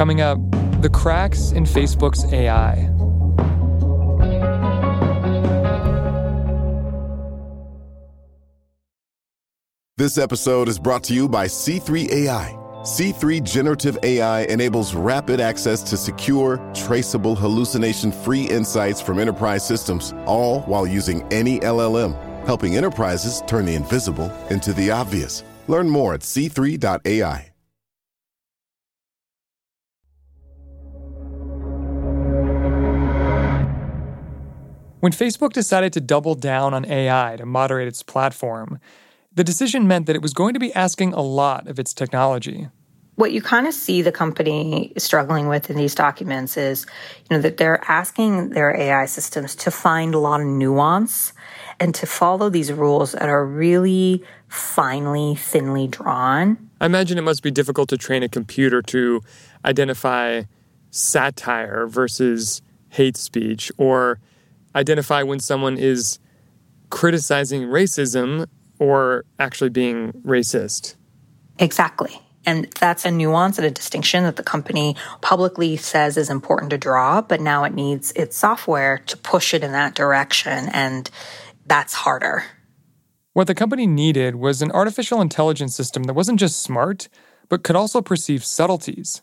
Coming 0.00 0.22
up, 0.22 0.38
the 0.80 0.88
cracks 0.88 1.50
in 1.50 1.64
Facebook's 1.64 2.24
AI. 2.32 2.88
This 9.98 10.16
episode 10.16 10.68
is 10.68 10.78
brought 10.78 11.04
to 11.04 11.12
you 11.12 11.28
by 11.28 11.48
C3 11.48 12.10
AI. 12.10 12.56
C3 12.80 13.44
Generative 13.44 13.98
AI 14.02 14.44
enables 14.44 14.94
rapid 14.94 15.38
access 15.38 15.82
to 15.82 15.98
secure, 15.98 16.56
traceable, 16.72 17.36
hallucination 17.36 18.10
free 18.10 18.44
insights 18.44 19.02
from 19.02 19.18
enterprise 19.18 19.68
systems, 19.68 20.14
all 20.24 20.62
while 20.62 20.86
using 20.86 21.30
any 21.30 21.60
LLM, 21.60 22.16
helping 22.46 22.78
enterprises 22.78 23.42
turn 23.46 23.66
the 23.66 23.74
invisible 23.74 24.32
into 24.48 24.72
the 24.72 24.90
obvious. 24.90 25.44
Learn 25.68 25.90
more 25.90 26.14
at 26.14 26.20
c3.ai. 26.20 27.49
When 35.00 35.12
Facebook 35.12 35.54
decided 35.54 35.94
to 35.94 36.00
double 36.00 36.34
down 36.34 36.74
on 36.74 36.84
AI 36.84 37.36
to 37.38 37.46
moderate 37.46 37.88
its 37.88 38.02
platform, 38.02 38.78
the 39.34 39.42
decision 39.42 39.88
meant 39.88 40.04
that 40.06 40.14
it 40.14 40.20
was 40.20 40.34
going 40.34 40.52
to 40.52 40.60
be 40.60 40.74
asking 40.74 41.14
a 41.14 41.22
lot 41.22 41.66
of 41.68 41.78
its 41.78 41.94
technology. 41.94 42.68
What 43.14 43.32
you 43.32 43.40
kind 43.40 43.66
of 43.66 43.72
see 43.72 44.02
the 44.02 44.12
company 44.12 44.92
struggling 44.98 45.48
with 45.48 45.70
in 45.70 45.76
these 45.76 45.94
documents 45.94 46.58
is, 46.58 46.84
you 47.30 47.36
know, 47.36 47.42
that 47.42 47.56
they're 47.56 47.82
asking 47.90 48.50
their 48.50 48.76
AI 48.76 49.06
systems 49.06 49.54
to 49.56 49.70
find 49.70 50.14
a 50.14 50.18
lot 50.18 50.42
of 50.42 50.46
nuance 50.46 51.32
and 51.78 51.94
to 51.94 52.06
follow 52.06 52.50
these 52.50 52.70
rules 52.70 53.12
that 53.12 53.28
are 53.28 53.44
really 53.44 54.22
finely, 54.48 55.34
thinly 55.34 55.88
drawn. 55.88 56.70
I 56.78 56.86
imagine 56.86 57.16
it 57.16 57.22
must 57.22 57.42
be 57.42 57.50
difficult 57.50 57.88
to 57.88 57.96
train 57.96 58.22
a 58.22 58.28
computer 58.28 58.82
to 58.82 59.22
identify 59.64 60.42
satire 60.90 61.86
versus 61.86 62.60
hate 62.90 63.16
speech 63.16 63.72
or 63.78 64.18
identify 64.74 65.22
when 65.22 65.40
someone 65.40 65.76
is 65.76 66.18
criticizing 66.90 67.62
racism 67.62 68.46
or 68.78 69.24
actually 69.38 69.70
being 69.70 70.12
racist. 70.24 70.96
Exactly. 71.58 72.20
And 72.46 72.72
that's 72.80 73.04
a 73.04 73.10
nuance 73.10 73.58
and 73.58 73.66
a 73.66 73.70
distinction 73.70 74.24
that 74.24 74.36
the 74.36 74.42
company 74.42 74.96
publicly 75.20 75.76
says 75.76 76.16
is 76.16 76.30
important 76.30 76.70
to 76.70 76.78
draw, 76.78 77.20
but 77.20 77.40
now 77.40 77.64
it 77.64 77.74
needs 77.74 78.12
its 78.12 78.36
software 78.36 78.98
to 79.06 79.16
push 79.18 79.52
it 79.52 79.62
in 79.62 79.72
that 79.72 79.94
direction. 79.94 80.68
And 80.72 81.10
that's 81.66 81.92
harder. 81.92 82.44
What 83.34 83.46
the 83.46 83.54
company 83.54 83.86
needed 83.86 84.36
was 84.36 84.62
an 84.62 84.72
artificial 84.72 85.20
intelligence 85.20 85.76
system 85.76 86.04
that 86.04 86.14
wasn't 86.14 86.40
just 86.40 86.62
smart, 86.62 87.08
but 87.48 87.62
could 87.62 87.76
also 87.76 88.00
perceive 88.00 88.44
subtleties. 88.44 89.22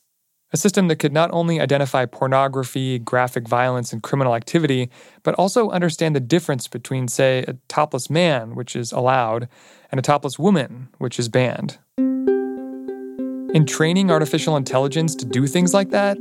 A 0.54 0.58
system 0.58 0.88
that 0.88 0.96
could 0.96 1.12
not 1.12 1.30
only 1.34 1.60
identify 1.60 2.06
pornography, 2.06 3.00
graphic 3.00 3.50
violence, 3.50 3.92
and 3.92 4.02
criminal 4.02 4.34
activity, 4.34 4.90
but 5.24 5.36
also 5.36 5.70
understand 5.72 6.16
the 6.16 6.22
difference 6.22 6.70
between, 6.70 7.10
say, 7.10 7.44
a 7.50 7.58
topless 7.68 8.10
man, 8.10 8.56
which 8.56 8.74
is 8.74 8.94
allowed, 8.94 9.50
and 9.92 10.00
a 10.00 10.02
topless 10.02 10.40
woman, 10.40 10.88
which 11.00 11.20
is 11.20 11.28
banned. 11.28 11.80
In 11.98 13.66
training 13.66 14.10
artificial 14.10 14.56
intelligence 14.56 15.16
to 15.16 15.26
do 15.26 15.48
things 15.48 15.74
like 15.74 15.90
that, 15.90 16.18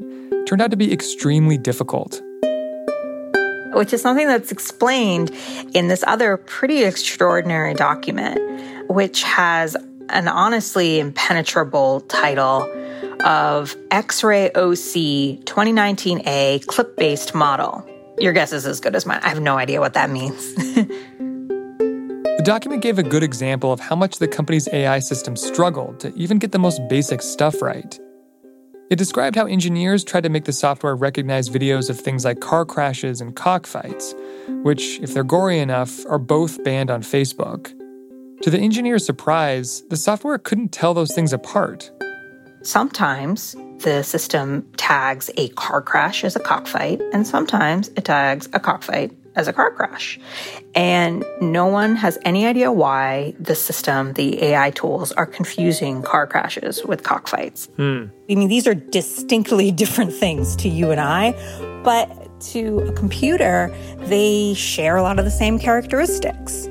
turned 0.48 0.60
out 0.60 0.72
to 0.72 0.76
be 0.76 0.92
extremely 0.92 1.56
difficult. 1.56 2.20
Which 3.74 3.92
is 3.92 4.02
something 4.02 4.26
that's 4.26 4.50
explained 4.50 5.30
in 5.72 5.86
this 5.86 6.02
other 6.04 6.36
pretty 6.36 6.82
extraordinary 6.82 7.74
document, 7.74 8.40
which 8.90 9.22
has 9.22 9.76
an 10.08 10.26
honestly 10.26 10.98
impenetrable 10.98 12.00
title 12.02 12.68
of 13.26 13.76
X 13.90 14.22
Ray 14.22 14.46
OC 14.52 15.42
2019A 15.44 16.64
clip 16.66 16.96
based 16.96 17.34
model. 17.34 17.84
Your 18.18 18.32
guess 18.32 18.52
is 18.52 18.64
as 18.64 18.80
good 18.80 18.94
as 18.94 19.04
mine. 19.04 19.20
I 19.22 19.28
have 19.28 19.40
no 19.40 19.58
idea 19.58 19.80
what 19.80 19.94
that 19.94 20.08
means. 20.10 20.54
the 20.54 22.42
document 22.44 22.82
gave 22.82 22.98
a 22.98 23.02
good 23.02 23.24
example 23.24 23.72
of 23.72 23.80
how 23.80 23.96
much 23.96 24.20
the 24.20 24.28
company's 24.28 24.68
AI 24.72 25.00
system 25.00 25.36
struggled 25.36 25.98
to 26.00 26.16
even 26.16 26.38
get 26.38 26.52
the 26.52 26.58
most 26.60 26.80
basic 26.88 27.20
stuff 27.20 27.60
right. 27.60 27.98
It 28.88 28.96
described 28.96 29.34
how 29.34 29.46
engineers 29.46 30.04
tried 30.04 30.22
to 30.22 30.28
make 30.28 30.44
the 30.44 30.52
software 30.52 30.94
recognize 30.94 31.48
videos 31.50 31.90
of 31.90 31.98
things 31.98 32.24
like 32.24 32.38
car 32.38 32.64
crashes 32.64 33.20
and 33.20 33.34
cockfights, 33.34 34.14
which, 34.62 35.00
if 35.00 35.12
they're 35.12 35.24
gory 35.24 35.58
enough, 35.58 36.06
are 36.06 36.20
both 36.20 36.62
banned 36.62 36.92
on 36.92 37.02
Facebook. 37.02 37.76
To 38.42 38.50
the 38.50 38.60
engineer's 38.60 39.04
surprise, 39.04 39.82
the 39.90 39.96
software 39.96 40.38
couldn't 40.38 40.68
tell 40.68 40.94
those 40.94 41.12
things 41.12 41.32
apart. 41.32 41.90
Sometimes 42.66 43.54
the 43.78 44.02
system 44.02 44.68
tags 44.76 45.30
a 45.36 45.50
car 45.50 45.80
crash 45.80 46.24
as 46.24 46.34
a 46.34 46.40
cockfight, 46.40 47.00
and 47.12 47.24
sometimes 47.24 47.90
it 47.90 48.04
tags 48.04 48.48
a 48.52 48.58
cockfight 48.58 49.12
as 49.36 49.46
a 49.46 49.52
car 49.52 49.70
crash. 49.70 50.18
And 50.74 51.24
no 51.40 51.66
one 51.66 51.94
has 51.94 52.18
any 52.24 52.44
idea 52.44 52.72
why 52.72 53.34
the 53.38 53.54
system, 53.54 54.14
the 54.14 54.42
AI 54.42 54.72
tools, 54.72 55.12
are 55.12 55.26
confusing 55.26 56.02
car 56.02 56.26
crashes 56.26 56.84
with 56.84 57.04
cockfights. 57.04 57.66
Hmm. 57.76 58.06
I 58.28 58.34
mean, 58.34 58.48
these 58.48 58.66
are 58.66 58.74
distinctly 58.74 59.70
different 59.82 60.12
things 60.12 60.56
to 60.56 60.68
you 60.68 60.90
and 60.90 61.00
I, 61.00 61.34
but 61.84 62.40
to 62.52 62.80
a 62.80 62.92
computer, 62.94 63.72
they 63.98 64.54
share 64.54 64.96
a 64.96 65.02
lot 65.02 65.20
of 65.20 65.24
the 65.24 65.30
same 65.30 65.60
characteristics. 65.60 66.68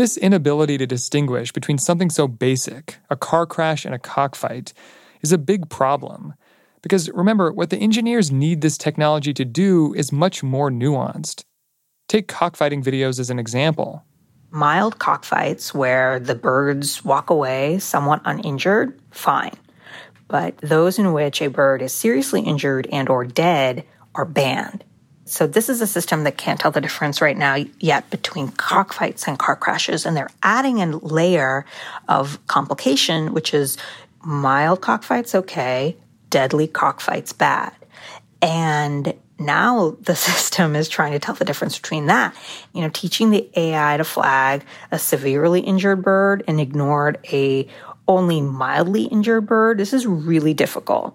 This 0.00 0.16
inability 0.16 0.78
to 0.78 0.86
distinguish 0.86 1.52
between 1.52 1.76
something 1.76 2.08
so 2.08 2.26
basic, 2.26 2.96
a 3.10 3.16
car 3.16 3.44
crash 3.44 3.84
and 3.84 3.94
a 3.94 3.98
cockfight, 3.98 4.72
is 5.20 5.30
a 5.30 5.36
big 5.36 5.68
problem. 5.68 6.32
Because 6.80 7.10
remember, 7.10 7.52
what 7.52 7.68
the 7.68 7.76
engineers 7.76 8.32
need 8.32 8.62
this 8.62 8.78
technology 8.78 9.34
to 9.34 9.44
do 9.44 9.92
is 9.92 10.10
much 10.10 10.42
more 10.42 10.70
nuanced. 10.70 11.44
Take 12.08 12.28
cockfighting 12.28 12.82
videos 12.82 13.20
as 13.20 13.28
an 13.28 13.38
example. 13.38 14.02
Mild 14.50 14.98
cockfights 14.98 15.74
where 15.74 16.18
the 16.18 16.34
birds 16.34 17.04
walk 17.04 17.28
away 17.28 17.78
somewhat 17.78 18.22
uninjured, 18.24 18.98
fine. 19.10 19.52
But 20.28 20.56
those 20.62 20.98
in 20.98 21.12
which 21.12 21.42
a 21.42 21.50
bird 21.50 21.82
is 21.82 21.92
seriously 21.92 22.40
injured 22.40 22.88
and 22.90 23.10
or 23.10 23.26
dead 23.26 23.84
are 24.14 24.24
banned. 24.24 24.82
So 25.30 25.46
this 25.46 25.68
is 25.68 25.80
a 25.80 25.86
system 25.86 26.24
that 26.24 26.36
can't 26.36 26.58
tell 26.58 26.72
the 26.72 26.80
difference 26.80 27.20
right 27.20 27.38
now 27.38 27.64
yet 27.78 28.10
between 28.10 28.48
cockfights 28.48 29.28
and 29.28 29.38
car 29.38 29.54
crashes. 29.54 30.04
And 30.04 30.16
they're 30.16 30.28
adding 30.42 30.82
a 30.82 30.96
layer 30.96 31.64
of 32.08 32.44
complication, 32.48 33.32
which 33.32 33.54
is 33.54 33.78
mild 34.24 34.80
cockfights, 34.80 35.36
okay, 35.36 35.96
deadly 36.30 36.66
cockfights, 36.66 37.32
bad. 37.32 37.72
And 38.42 39.14
now 39.38 39.96
the 40.00 40.16
system 40.16 40.74
is 40.74 40.88
trying 40.88 41.12
to 41.12 41.20
tell 41.20 41.36
the 41.36 41.44
difference 41.44 41.78
between 41.78 42.06
that. 42.06 42.34
You 42.72 42.80
know, 42.80 42.90
teaching 42.92 43.30
the 43.30 43.48
AI 43.54 43.98
to 43.98 44.04
flag 44.04 44.64
a 44.90 44.98
severely 44.98 45.60
injured 45.60 46.02
bird 46.02 46.42
and 46.48 46.60
ignored 46.60 47.18
a 47.32 47.68
only 48.08 48.40
mildly 48.40 49.04
injured 49.04 49.46
bird. 49.46 49.78
This 49.78 49.92
is 49.92 50.08
really 50.08 50.54
difficult. 50.54 51.14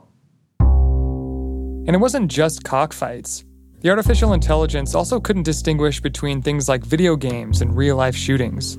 And 0.61 1.89
it 1.89 1.99
wasn't 1.99 2.31
just 2.31 2.63
cockfights. 2.63 3.43
The 3.81 3.89
artificial 3.91 4.33
intelligence 4.33 4.95
also 4.95 5.19
couldn't 5.19 5.43
distinguish 5.43 5.99
between 5.99 6.41
things 6.41 6.67
like 6.67 6.83
video 6.83 7.15
games 7.15 7.61
and 7.61 7.75
real 7.75 7.97
life 7.97 8.15
shootings. 8.15 8.77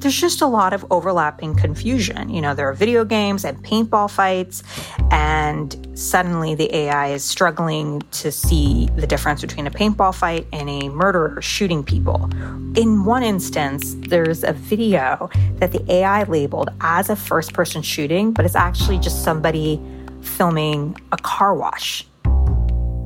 There's 0.00 0.20
just 0.20 0.42
a 0.42 0.48
lot 0.48 0.72
of 0.72 0.84
overlapping 0.90 1.54
confusion. 1.54 2.28
You 2.28 2.40
know, 2.40 2.54
there 2.54 2.68
are 2.68 2.72
video 2.72 3.04
games 3.04 3.44
and 3.44 3.62
paintball 3.64 4.10
fights, 4.10 4.64
and 5.12 5.76
suddenly 5.96 6.56
the 6.56 6.74
AI 6.74 7.10
is 7.10 7.22
struggling 7.22 8.02
to 8.10 8.32
see 8.32 8.88
the 8.96 9.06
difference 9.06 9.42
between 9.42 9.68
a 9.68 9.70
paintball 9.70 10.12
fight 10.12 10.48
and 10.52 10.68
a 10.68 10.88
murderer 10.88 11.40
shooting 11.40 11.84
people. 11.84 12.28
In 12.74 13.04
one 13.04 13.22
instance, 13.22 13.94
there's 14.08 14.42
a 14.42 14.52
video 14.52 15.30
that 15.58 15.70
the 15.70 15.84
AI 15.88 16.24
labeled 16.24 16.70
as 16.80 17.08
a 17.08 17.14
first 17.14 17.52
person 17.52 17.80
shooting, 17.80 18.32
but 18.32 18.44
it's 18.44 18.56
actually 18.56 18.98
just 18.98 19.22
somebody 19.22 19.80
filming 20.20 20.96
a 21.12 21.16
car 21.18 21.54
wash 21.54 22.04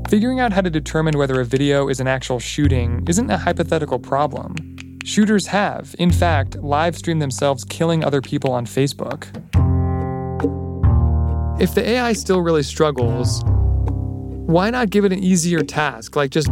Figuring 0.08 0.38
out 0.38 0.52
how 0.52 0.60
to 0.60 0.70
determine 0.70 1.18
whether 1.18 1.40
a 1.40 1.44
video 1.44 1.88
is 1.88 1.98
an 1.98 2.06
actual 2.06 2.38
shooting 2.38 3.04
isn't 3.08 3.28
a 3.28 3.36
hypothetical 3.36 3.98
problem. 3.98 4.54
shooters 5.04 5.48
have, 5.48 5.96
in 5.98 6.12
fact, 6.12 6.56
live 6.56 6.96
streamed 6.96 7.20
themselves 7.20 7.64
killing 7.64 8.04
other 8.04 8.20
people 8.20 8.52
on 8.52 8.66
Facebook. 8.66 9.26
If 11.60 11.74
the 11.74 11.88
AI 11.88 12.12
still 12.12 12.40
really 12.40 12.62
struggles, 12.62 13.42
why 13.44 14.70
not 14.70 14.90
give 14.90 15.04
it 15.04 15.12
an 15.12 15.18
easier 15.18 15.62
task, 15.62 16.14
like 16.14 16.30
just 16.30 16.50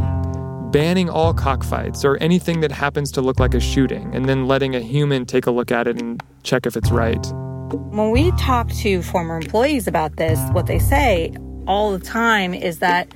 banning 0.72 1.08
all 1.08 1.32
cockfights 1.32 2.04
or 2.04 2.16
anything 2.16 2.60
that 2.60 2.72
happens 2.72 3.12
to 3.12 3.20
look 3.20 3.38
like 3.38 3.54
a 3.54 3.60
shooting, 3.60 4.12
and 4.14 4.28
then 4.28 4.48
letting 4.48 4.74
a 4.74 4.80
human 4.80 5.26
take 5.26 5.46
a 5.46 5.52
look 5.52 5.70
at 5.70 5.86
it 5.86 6.00
and 6.00 6.20
check 6.42 6.66
if 6.66 6.76
it's 6.76 6.90
right? 6.90 7.24
When 7.72 8.10
we 8.10 8.32
talk 8.32 8.68
to 8.82 9.00
former 9.02 9.36
employees 9.36 9.86
about 9.86 10.16
this, 10.16 10.40
what 10.50 10.66
they 10.66 10.80
say 10.80 11.32
all 11.66 11.92
the 11.92 12.04
time 12.04 12.52
is 12.52 12.80
that 12.80 13.14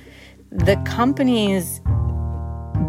the 0.51 0.75
company's 0.85 1.81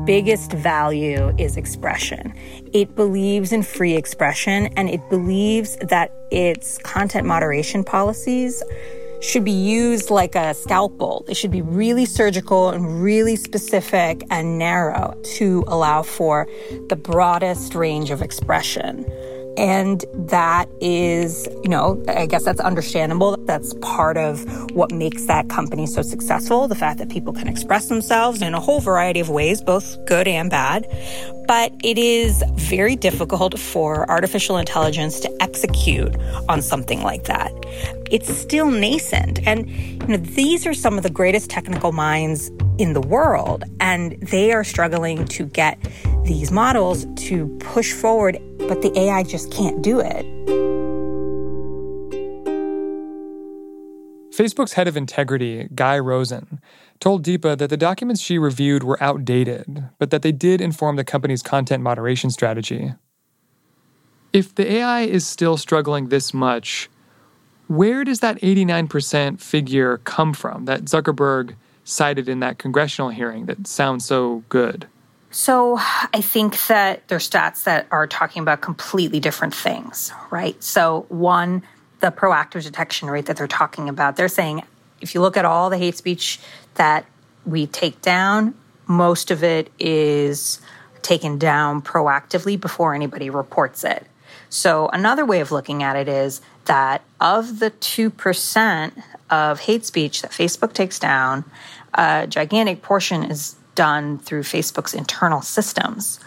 biggest 0.06 0.52
value 0.52 1.34
is 1.36 1.56
expression. 1.56 2.32
It 2.72 2.96
believes 2.96 3.52
in 3.52 3.62
free 3.62 3.96
expression 3.96 4.68
and 4.76 4.88
it 4.88 5.00
believes 5.10 5.76
that 5.76 6.12
its 6.30 6.78
content 6.78 7.26
moderation 7.26 7.84
policies 7.84 8.62
should 9.20 9.44
be 9.44 9.50
used 9.50 10.10
like 10.10 10.34
a 10.34 10.54
scalpel. 10.54 11.24
It 11.28 11.36
should 11.36 11.50
be 11.50 11.60
really 11.60 12.06
surgical 12.06 12.70
and 12.70 13.02
really 13.02 13.36
specific 13.36 14.24
and 14.30 14.58
narrow 14.58 15.14
to 15.36 15.64
allow 15.68 16.02
for 16.02 16.48
the 16.88 16.96
broadest 16.96 17.74
range 17.74 18.10
of 18.10 18.22
expression. 18.22 19.04
And 19.56 20.04
that 20.14 20.68
is, 20.80 21.46
you 21.62 21.68
know, 21.68 22.02
I 22.08 22.26
guess 22.26 22.44
that's 22.44 22.60
understandable. 22.60 23.36
That's 23.44 23.74
part 23.82 24.16
of 24.16 24.44
what 24.72 24.90
makes 24.92 25.26
that 25.26 25.48
company 25.48 25.86
so 25.86 26.02
successful 26.02 26.68
the 26.68 26.74
fact 26.74 26.98
that 26.98 27.10
people 27.10 27.32
can 27.32 27.48
express 27.48 27.88
themselves 27.88 28.40
in 28.40 28.54
a 28.54 28.60
whole 28.60 28.80
variety 28.80 29.20
of 29.20 29.28
ways, 29.28 29.60
both 29.60 30.02
good 30.06 30.26
and 30.26 30.50
bad. 30.50 30.86
But 31.46 31.72
it 31.82 31.98
is 31.98 32.42
very 32.54 32.96
difficult 32.96 33.58
for 33.58 34.08
artificial 34.08 34.56
intelligence 34.56 35.20
to 35.20 35.42
execute 35.42 36.16
on 36.48 36.62
something 36.62 37.02
like 37.02 37.24
that. 37.24 37.52
It's 38.10 38.32
still 38.34 38.70
nascent. 38.70 39.46
And, 39.46 39.68
you 39.68 40.06
know, 40.06 40.16
these 40.16 40.66
are 40.66 40.74
some 40.74 40.96
of 40.96 41.02
the 41.02 41.10
greatest 41.10 41.50
technical 41.50 41.92
minds 41.92 42.50
in 42.78 42.92
the 42.94 43.00
world, 43.00 43.64
and 43.80 44.12
they 44.22 44.52
are 44.52 44.64
struggling 44.64 45.26
to 45.26 45.44
get 45.44 45.78
these 46.24 46.50
models 46.50 47.06
to 47.16 47.48
push 47.58 47.92
forward, 47.92 48.38
but 48.70 48.82
the 48.82 48.96
AI 48.96 49.24
just 49.24 49.50
can't 49.50 49.82
do 49.82 49.98
it. 49.98 50.24
Facebook's 54.32 54.74
head 54.74 54.86
of 54.86 54.96
integrity, 54.96 55.68
Guy 55.74 55.98
Rosen, 55.98 56.60
told 57.00 57.24
Deepa 57.24 57.58
that 57.58 57.68
the 57.68 57.76
documents 57.76 58.20
she 58.20 58.38
reviewed 58.38 58.84
were 58.84 59.02
outdated, 59.02 59.88
but 59.98 60.10
that 60.10 60.22
they 60.22 60.30
did 60.30 60.60
inform 60.60 60.94
the 60.94 61.02
company's 61.02 61.42
content 61.42 61.82
moderation 61.82 62.30
strategy. 62.30 62.94
If 64.32 64.54
the 64.54 64.70
AI 64.70 65.00
is 65.00 65.26
still 65.26 65.56
struggling 65.56 66.08
this 66.08 66.32
much, 66.32 66.88
where 67.66 68.04
does 68.04 68.20
that 68.20 68.40
89% 68.40 69.40
figure 69.40 69.98
come 70.04 70.32
from 70.32 70.66
that 70.66 70.82
Zuckerberg 70.82 71.56
cited 71.82 72.28
in 72.28 72.38
that 72.38 72.58
congressional 72.58 73.10
hearing 73.10 73.46
that 73.46 73.66
sounds 73.66 74.04
so 74.04 74.44
good? 74.48 74.86
So 75.30 75.76
I 75.78 76.20
think 76.20 76.66
that 76.66 77.06
there's 77.08 77.28
stats 77.28 77.64
that 77.64 77.86
are 77.90 78.06
talking 78.06 78.42
about 78.42 78.60
completely 78.60 79.20
different 79.20 79.54
things, 79.54 80.12
right? 80.30 80.60
So 80.62 81.06
one, 81.08 81.62
the 82.00 82.10
proactive 82.10 82.64
detection 82.64 83.08
rate 83.08 83.26
that 83.26 83.36
they're 83.36 83.46
talking 83.46 83.88
about, 83.88 84.16
they're 84.16 84.28
saying 84.28 84.62
if 85.00 85.14
you 85.14 85.20
look 85.20 85.36
at 85.36 85.44
all 85.44 85.70
the 85.70 85.78
hate 85.78 85.96
speech 85.96 86.40
that 86.74 87.06
we 87.46 87.66
take 87.66 88.02
down, 88.02 88.54
most 88.86 89.30
of 89.30 89.44
it 89.44 89.70
is 89.78 90.60
taken 91.02 91.38
down 91.38 91.80
proactively 91.80 92.60
before 92.60 92.94
anybody 92.94 93.30
reports 93.30 93.84
it. 93.84 94.06
So 94.48 94.88
another 94.88 95.24
way 95.24 95.40
of 95.40 95.52
looking 95.52 95.82
at 95.82 95.94
it 95.94 96.08
is 96.08 96.40
that 96.64 97.02
of 97.20 97.60
the 97.60 97.70
2% 97.70 99.02
of 99.30 99.60
hate 99.60 99.84
speech 99.86 100.22
that 100.22 100.32
Facebook 100.32 100.72
takes 100.72 100.98
down, 100.98 101.44
a 101.94 102.26
gigantic 102.26 102.82
portion 102.82 103.22
is 103.22 103.54
done 103.74 104.18
through 104.18 104.42
Facebook's 104.42 104.94
internal 104.94 105.42
systems, 105.42 106.20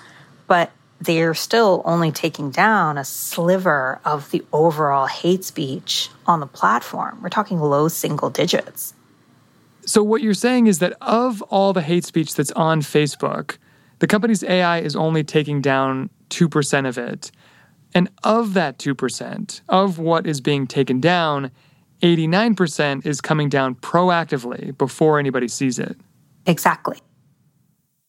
but 0.48 0.72
they're 1.00 1.34
still 1.34 1.82
only 1.86 2.12
taking 2.12 2.50
down 2.50 2.98
a 2.98 3.04
sliver 3.04 4.00
of 4.06 4.32
the 4.32 4.44
overall 4.54 5.08
hate 5.08 5.44
speech 5.44 6.10
on 6.26 6.40
the 6.40 6.48
platform. 6.48 7.20
We're 7.22 7.30
talking 7.30 7.60
low 7.60 7.88
single 7.88 8.30
digits. 8.30 8.94
So, 9.86 10.02
what 10.02 10.22
you're 10.22 10.34
saying 10.34 10.68
is 10.68 10.80
that 10.80 10.94
of 11.02 11.42
all 11.44 11.74
the 11.74 11.82
hate 11.82 12.06
speech 12.06 12.36
that's 12.36 12.52
on 12.52 12.82
Facebook, 12.82 13.58
the 14.00 14.08
company's 14.08 14.44
AI 14.44 14.80
is 14.80 14.96
only 14.96 15.24
taking 15.24 15.62
down 15.62 16.10
2% 16.30 16.88
of 16.88 16.98
it. 16.98 17.32
And 17.94 18.10
of 18.24 18.54
that 18.56 18.80
2%, 18.80 19.62
of 19.70 20.00
what 20.00 20.26
is 20.26 20.42
being 20.42 20.66
taken 20.66 21.00
down, 21.00 21.52
89% 22.02 23.06
is 23.06 23.22
coming 23.22 23.50
down 23.50 23.76
proactively 23.76 24.76
before 24.78 25.20
anybody 25.20 25.48
sees 25.48 25.80
it. 25.80 25.96
Exactly. 26.46 26.98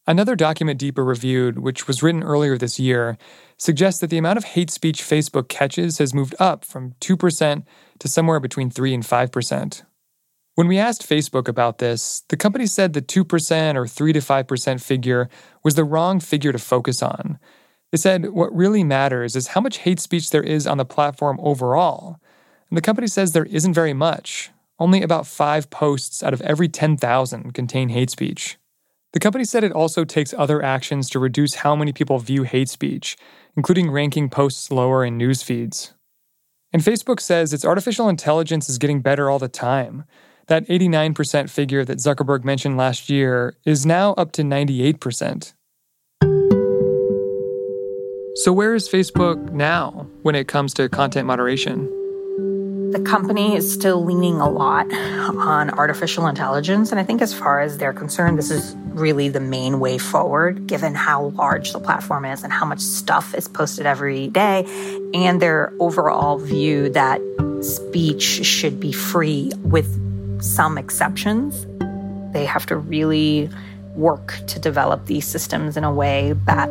Another 0.07 0.35
document 0.35 0.79
Deepa 0.79 1.05
reviewed, 1.05 1.57
which 1.57 1.87
was 1.87 2.03
written 2.03 2.21
earlier 2.21 2.57
this 2.57 2.79
year, 2.79 3.17
suggests 3.57 3.99
that 4.01 4.11
the 4.11 4.19
amount 4.19 4.37
of 4.37 4.43
hate 4.43 4.69
speech 4.69 5.01
Facebook 5.01 5.49
catches 5.49 5.97
has 5.97 6.13
moved 6.13 6.35
up 6.39 6.63
from 6.63 6.93
2% 7.01 7.63
to 7.99 8.07
somewhere 8.07 8.39
between 8.39 8.69
3 8.69 8.93
and 8.93 9.03
5%. 9.03 9.83
When 10.53 10.67
we 10.67 10.77
asked 10.77 11.07
Facebook 11.07 11.47
about 11.47 11.79
this, 11.79 12.23
the 12.29 12.37
company 12.37 12.67
said 12.67 12.93
the 12.93 13.01
2% 13.01 13.75
or 13.75 13.87
3 13.87 14.13
to 14.13 14.19
5% 14.19 14.81
figure 14.81 15.29
was 15.63 15.75
the 15.75 15.83
wrong 15.83 16.19
figure 16.19 16.51
to 16.51 16.59
focus 16.59 17.01
on. 17.01 17.39
They 17.91 17.97
said 17.97 18.29
what 18.29 18.55
really 18.55 18.83
matters 18.83 19.35
is 19.35 19.47
how 19.47 19.61
much 19.61 19.79
hate 19.79 19.99
speech 19.99 20.29
there 20.29 20.43
is 20.43 20.67
on 20.67 20.77
the 20.77 20.85
platform 20.85 21.39
overall. 21.41 22.19
And 22.69 22.77
the 22.77 22.81
company 22.81 23.07
says 23.07 23.31
there 23.31 23.45
isn't 23.45 23.73
very 23.73 23.93
much. 23.93 24.51
Only 24.79 25.01
about 25.01 25.27
five 25.27 25.69
posts 25.69 26.21
out 26.21 26.33
of 26.33 26.41
every 26.41 26.67
10,000 26.67 27.53
contain 27.53 27.89
hate 27.89 28.09
speech. 28.09 28.57
The 29.15 29.21
company 29.21 29.45
said 29.45 29.63
it 29.63 29.71
also 29.71 30.03
takes 30.03 30.33
other 30.33 30.61
actions 30.61 31.09
to 31.11 31.19
reduce 31.19 31.55
how 31.55 31.73
many 31.73 31.93
people 31.93 32.19
view 32.19 32.43
hate 32.43 32.67
speech, 32.67 33.15
including 33.55 33.89
ranking 33.89 34.27
posts 34.27 34.71
lower 34.71 35.05
in 35.05 35.15
news 35.15 35.41
feeds. 35.41 35.93
And 36.73 36.81
Facebook 36.81 37.21
says 37.21 37.53
its 37.53 37.63
artificial 37.63 38.09
intelligence 38.09 38.67
is 38.67 38.77
getting 38.77 38.99
better 38.99 39.29
all 39.29 39.39
the 39.39 39.47
time. 39.47 40.03
That 40.47 40.67
89% 40.67 41.49
figure 41.49 41.85
that 41.85 41.99
Zuckerberg 41.99 42.43
mentioned 42.43 42.75
last 42.75 43.09
year 43.09 43.55
is 43.63 43.85
now 43.85 44.15
up 44.15 44.33
to 44.33 44.41
98%. 44.41 45.53
So, 48.35 48.51
where 48.51 48.75
is 48.75 48.89
Facebook 48.89 49.53
now 49.53 50.09
when 50.23 50.35
it 50.35 50.49
comes 50.49 50.73
to 50.73 50.89
content 50.89 51.25
moderation? 51.25 52.04
The 52.95 53.01
company 53.01 53.57
is 53.57 53.69
still 53.69 54.05
leaning 54.05 54.39
a 54.39 54.49
lot 54.49 54.89
on 54.93 55.69
artificial 55.71 56.27
intelligence. 56.27 56.91
And 56.91 56.99
I 56.99 57.03
think, 57.03 57.21
as 57.21 57.33
far 57.33 57.59
as 57.59 57.77
they're 57.77 57.91
concerned, 57.91 58.39
this 58.39 58.49
is 58.49 58.73
really 58.85 59.27
the 59.27 59.41
main 59.41 59.81
way 59.81 59.97
forward, 59.97 60.65
given 60.65 60.95
how 60.95 61.25
large 61.31 61.73
the 61.73 61.79
platform 61.81 62.23
is 62.23 62.41
and 62.45 62.53
how 62.53 62.65
much 62.65 62.79
stuff 62.79 63.35
is 63.35 63.49
posted 63.49 63.85
every 63.85 64.27
day, 64.29 64.63
and 65.13 65.41
their 65.41 65.73
overall 65.81 66.37
view 66.37 66.87
that 66.91 67.19
speech 67.59 68.45
should 68.45 68.79
be 68.79 68.93
free 68.93 69.51
with 69.57 70.41
some 70.41 70.77
exceptions. 70.77 71.67
They 72.31 72.45
have 72.45 72.65
to 72.67 72.77
really 72.77 73.49
work 73.93 74.39
to 74.47 74.57
develop 74.57 75.05
these 75.05 75.27
systems 75.27 75.75
in 75.75 75.83
a 75.83 75.91
way 75.91 76.31
that 76.45 76.69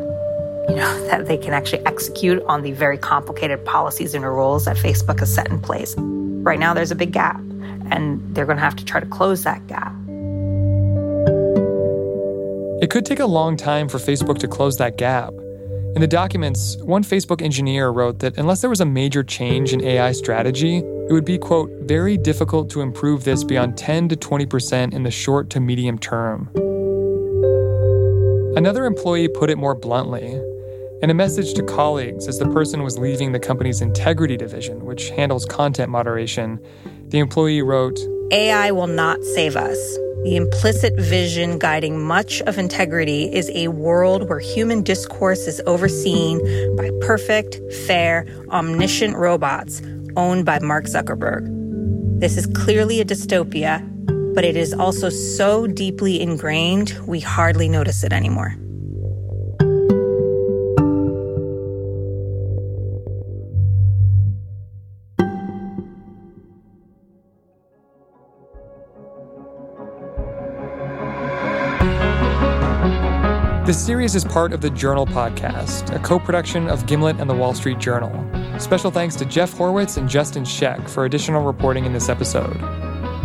you 0.68 0.77
know, 0.77 1.07
that 1.09 1.27
they 1.27 1.37
can 1.37 1.53
actually 1.53 1.85
execute 1.87 2.42
on 2.44 2.62
the 2.62 2.72
very 2.72 2.98
complicated 2.98 3.64
policies 3.64 4.14
and 4.14 4.24
rules 4.24 4.64
that 4.64 4.77
Facebook 4.77 5.20
has 5.20 5.35
set 5.35 5.48
in 5.48 5.61
place. 5.61 5.94
Right 5.96 6.59
now, 6.59 6.74
there's 6.74 6.90
a 6.90 6.94
big 6.94 7.12
gap, 7.12 7.38
and 7.90 8.20
they're 8.35 8.46
going 8.46 8.59
to 8.59 8.62
have 8.62 8.77
to 8.77 8.85
try 8.85 9.00
to 9.00 9.07
close 9.07 9.44
that 9.44 9.66
gap. 9.66 9.92
It 12.83 12.90
could 12.90 13.07
take 13.07 13.20
a 13.20 13.27
long 13.27 13.57
time 13.57 13.88
for 13.88 13.98
Facebook 13.98 14.38
to 14.38 14.48
close 14.48 14.77
that 14.79 14.98
gap. 14.98 15.33
In 15.94 16.00
the 16.00 16.09
documents, 16.09 16.77
one 16.83 17.05
Facebook 17.05 17.40
engineer 17.40 17.90
wrote 17.90 18.18
that 18.18 18.37
unless 18.37 18.61
there 18.61 18.68
was 18.68 18.81
a 18.81 18.85
major 18.85 19.22
change 19.22 19.72
in 19.72 19.83
AI 19.83 20.12
strategy, 20.12 20.79
it 20.79 21.12
would 21.12 21.24
be, 21.24 21.38
quote, 21.38 21.70
very 21.83 22.16
difficult 22.18 22.68
to 22.70 22.81
improve 22.81 23.24
this 23.24 23.44
beyond 23.44 23.79
10 23.79 24.09
to 24.09 24.16
20% 24.16 24.92
in 24.92 25.03
the 25.05 25.11
short 25.11 25.50
to 25.50 25.61
medium 25.61 25.98
term. 25.98 26.50
Another 28.57 28.87
employee 28.87 29.29
put 29.29 29.50
it 29.50 29.57
more 29.57 29.74
bluntly 29.74 30.40
in 31.02 31.11
a 31.11 31.14
message 31.14 31.54
to 31.54 31.62
colleagues, 31.62 32.28
as 32.28 32.38
the 32.38 32.48
person 32.50 32.83
was 32.83 32.98
leaving 32.98 33.33
the 33.33 33.40
company's 33.40 33.80
integrity 33.80 34.37
division, 34.37 34.85
which 34.85 35.11
handles 35.11 35.44
content 35.44 35.90
moderation, 35.90 36.59
the 37.09 37.18
employee 37.18 37.62
wrote 37.62 37.98
AI 38.30 38.70
will 38.70 38.87
not 38.87 39.22
save 39.22 39.57
us. 39.57 39.76
The 40.24 40.37
implicit 40.37 40.98
vision 40.98 41.59
guiding 41.59 42.02
much 42.02 42.40
of 42.42 42.57
integrity 42.57 43.24
is 43.24 43.50
a 43.54 43.68
world 43.68 44.28
where 44.28 44.38
human 44.38 44.83
discourse 44.83 45.46
is 45.46 45.61
overseen 45.66 46.40
by 46.76 46.90
perfect, 47.02 47.61
fair, 47.87 48.26
omniscient 48.48 49.16
robots 49.16 49.83
owned 50.16 50.46
by 50.46 50.61
Mark 50.61 50.87
Zuckerberg. 50.87 51.44
This 52.18 52.38
is 52.38 52.46
clearly 52.46 53.00
a 53.00 53.04
dystopia, 53.04 53.85
but 54.35 54.44
it 54.44 54.57
is 54.57 54.72
also 54.72 55.11
so 55.11 55.66
deeply 55.66 56.22
ingrained 56.22 56.98
we 57.07 57.20
hardly 57.20 57.68
notice 57.68 58.02
it 58.02 58.12
anymore. 58.12 58.57
This 73.64 73.83
series 73.83 74.14
is 74.14 74.27
part 74.27 74.53
of 74.53 74.61
the 74.61 74.68
Journal 74.68 75.07
podcast, 75.07 75.90
a 75.96 75.98
co 75.98 76.18
production 76.18 76.68
of 76.68 76.85
Gimlet 76.85 77.18
and 77.18 77.31
the 77.31 77.35
Wall 77.35 77.55
Street 77.55 77.79
Journal. 77.79 78.12
Special 78.61 78.90
thanks 78.90 79.16
to 79.16 79.24
Jeff 79.24 79.55
Horwitz 79.55 79.96
and 79.96 80.07
Justin 80.07 80.44
Scheck 80.44 80.87
for 80.87 81.07
additional 81.07 81.42
reporting 81.42 81.87
in 81.87 81.94
this 81.94 82.11
episode. 82.11 82.61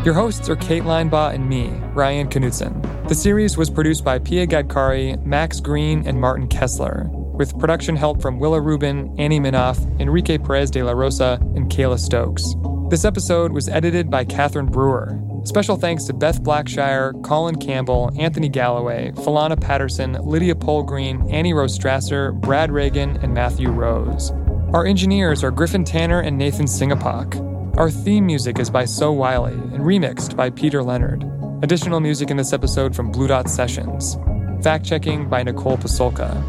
Your 0.06 0.14
hosts 0.14 0.48
are 0.48 0.56
Kate 0.56 0.84
Linebaugh 0.84 1.34
and 1.34 1.50
me, 1.50 1.68
Ryan 1.94 2.30
Knutson. 2.30 3.10
The 3.10 3.16
series 3.16 3.58
was 3.58 3.70
produced 3.70 4.06
by 4.06 4.18
Pia 4.18 4.48
Gadkari, 4.48 5.22
Max 5.26 5.60
Green, 5.60 6.08
and 6.08 6.22
Martin 6.22 6.48
Kessler, 6.48 7.10
with 7.10 7.60
production 7.60 7.98
help 7.98 8.22
from 8.22 8.40
Willa 8.40 8.62
Rubin, 8.62 9.14
Annie 9.20 9.42
Minoff, 9.42 9.78
Enrique 10.00 10.38
Perez 10.38 10.72
de 10.72 10.82
la 10.82 10.94
Rosa, 10.94 11.38
and 11.54 11.70
Kayla 11.70 12.00
Stokes. 12.00 12.56
This 12.90 13.04
episode 13.04 13.52
was 13.52 13.68
edited 13.68 14.10
by 14.10 14.24
Catherine 14.24 14.68
Brewer. 14.68 15.20
Special 15.50 15.78
thanks 15.78 16.04
to 16.04 16.14
Beth 16.14 16.44
Blackshire, 16.44 17.12
Colin 17.24 17.56
Campbell, 17.56 18.12
Anthony 18.20 18.50
Galloway, 18.50 19.10
Falana 19.14 19.60
Patterson, 19.60 20.14
Lydia 20.14 20.54
Polgreen, 20.54 21.34
Annie 21.34 21.54
Rose 21.54 21.76
Strasser, 21.76 22.40
Brad 22.40 22.72
Reagan, 22.72 23.18
and 23.24 23.34
Matthew 23.34 23.72
Rose. 23.72 24.30
Our 24.74 24.86
engineers 24.86 25.44
are 25.44 25.50
Griffin 25.50 25.84
Tanner 25.84 26.20
and 26.20 26.38
Nathan 26.38 26.68
Singapak. 26.68 27.76
Our 27.80 27.90
theme 27.90 28.28
music 28.28 28.60
is 28.60 28.70
by 28.70 28.86
So 28.86 29.12
Wylie 29.12 29.54
and 29.54 29.80
remixed 29.80 30.36
by 30.36 30.52
Peter 30.52 30.84
Leonard. 30.84 31.26
Additional 31.64 32.00
music 32.00 32.30
in 32.30 32.38
this 32.38 32.54
episode 32.54 32.96
from 32.96 33.12
Blue 33.12 33.26
Dot 33.26 33.50
Sessions. 33.50 34.20
Fact 34.62 34.86
checking 34.86 35.28
by 35.28 35.42
Nicole 35.42 35.80
Pasulka. 35.80 36.46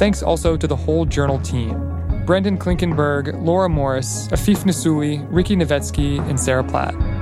Thanks 0.00 0.20
also 0.20 0.56
to 0.56 0.66
the 0.66 0.74
whole 0.74 1.04
journal 1.04 1.38
team 1.38 1.78
Brendan 2.26 2.58
Klinkenberg, 2.58 3.40
Laura 3.40 3.68
Morris, 3.68 4.26
Afeef 4.32 4.64
Nessouli, 4.64 5.24
Ricky 5.30 5.54
Novetsky, 5.54 6.18
and 6.28 6.40
Sarah 6.40 6.64
Platt. 6.64 7.21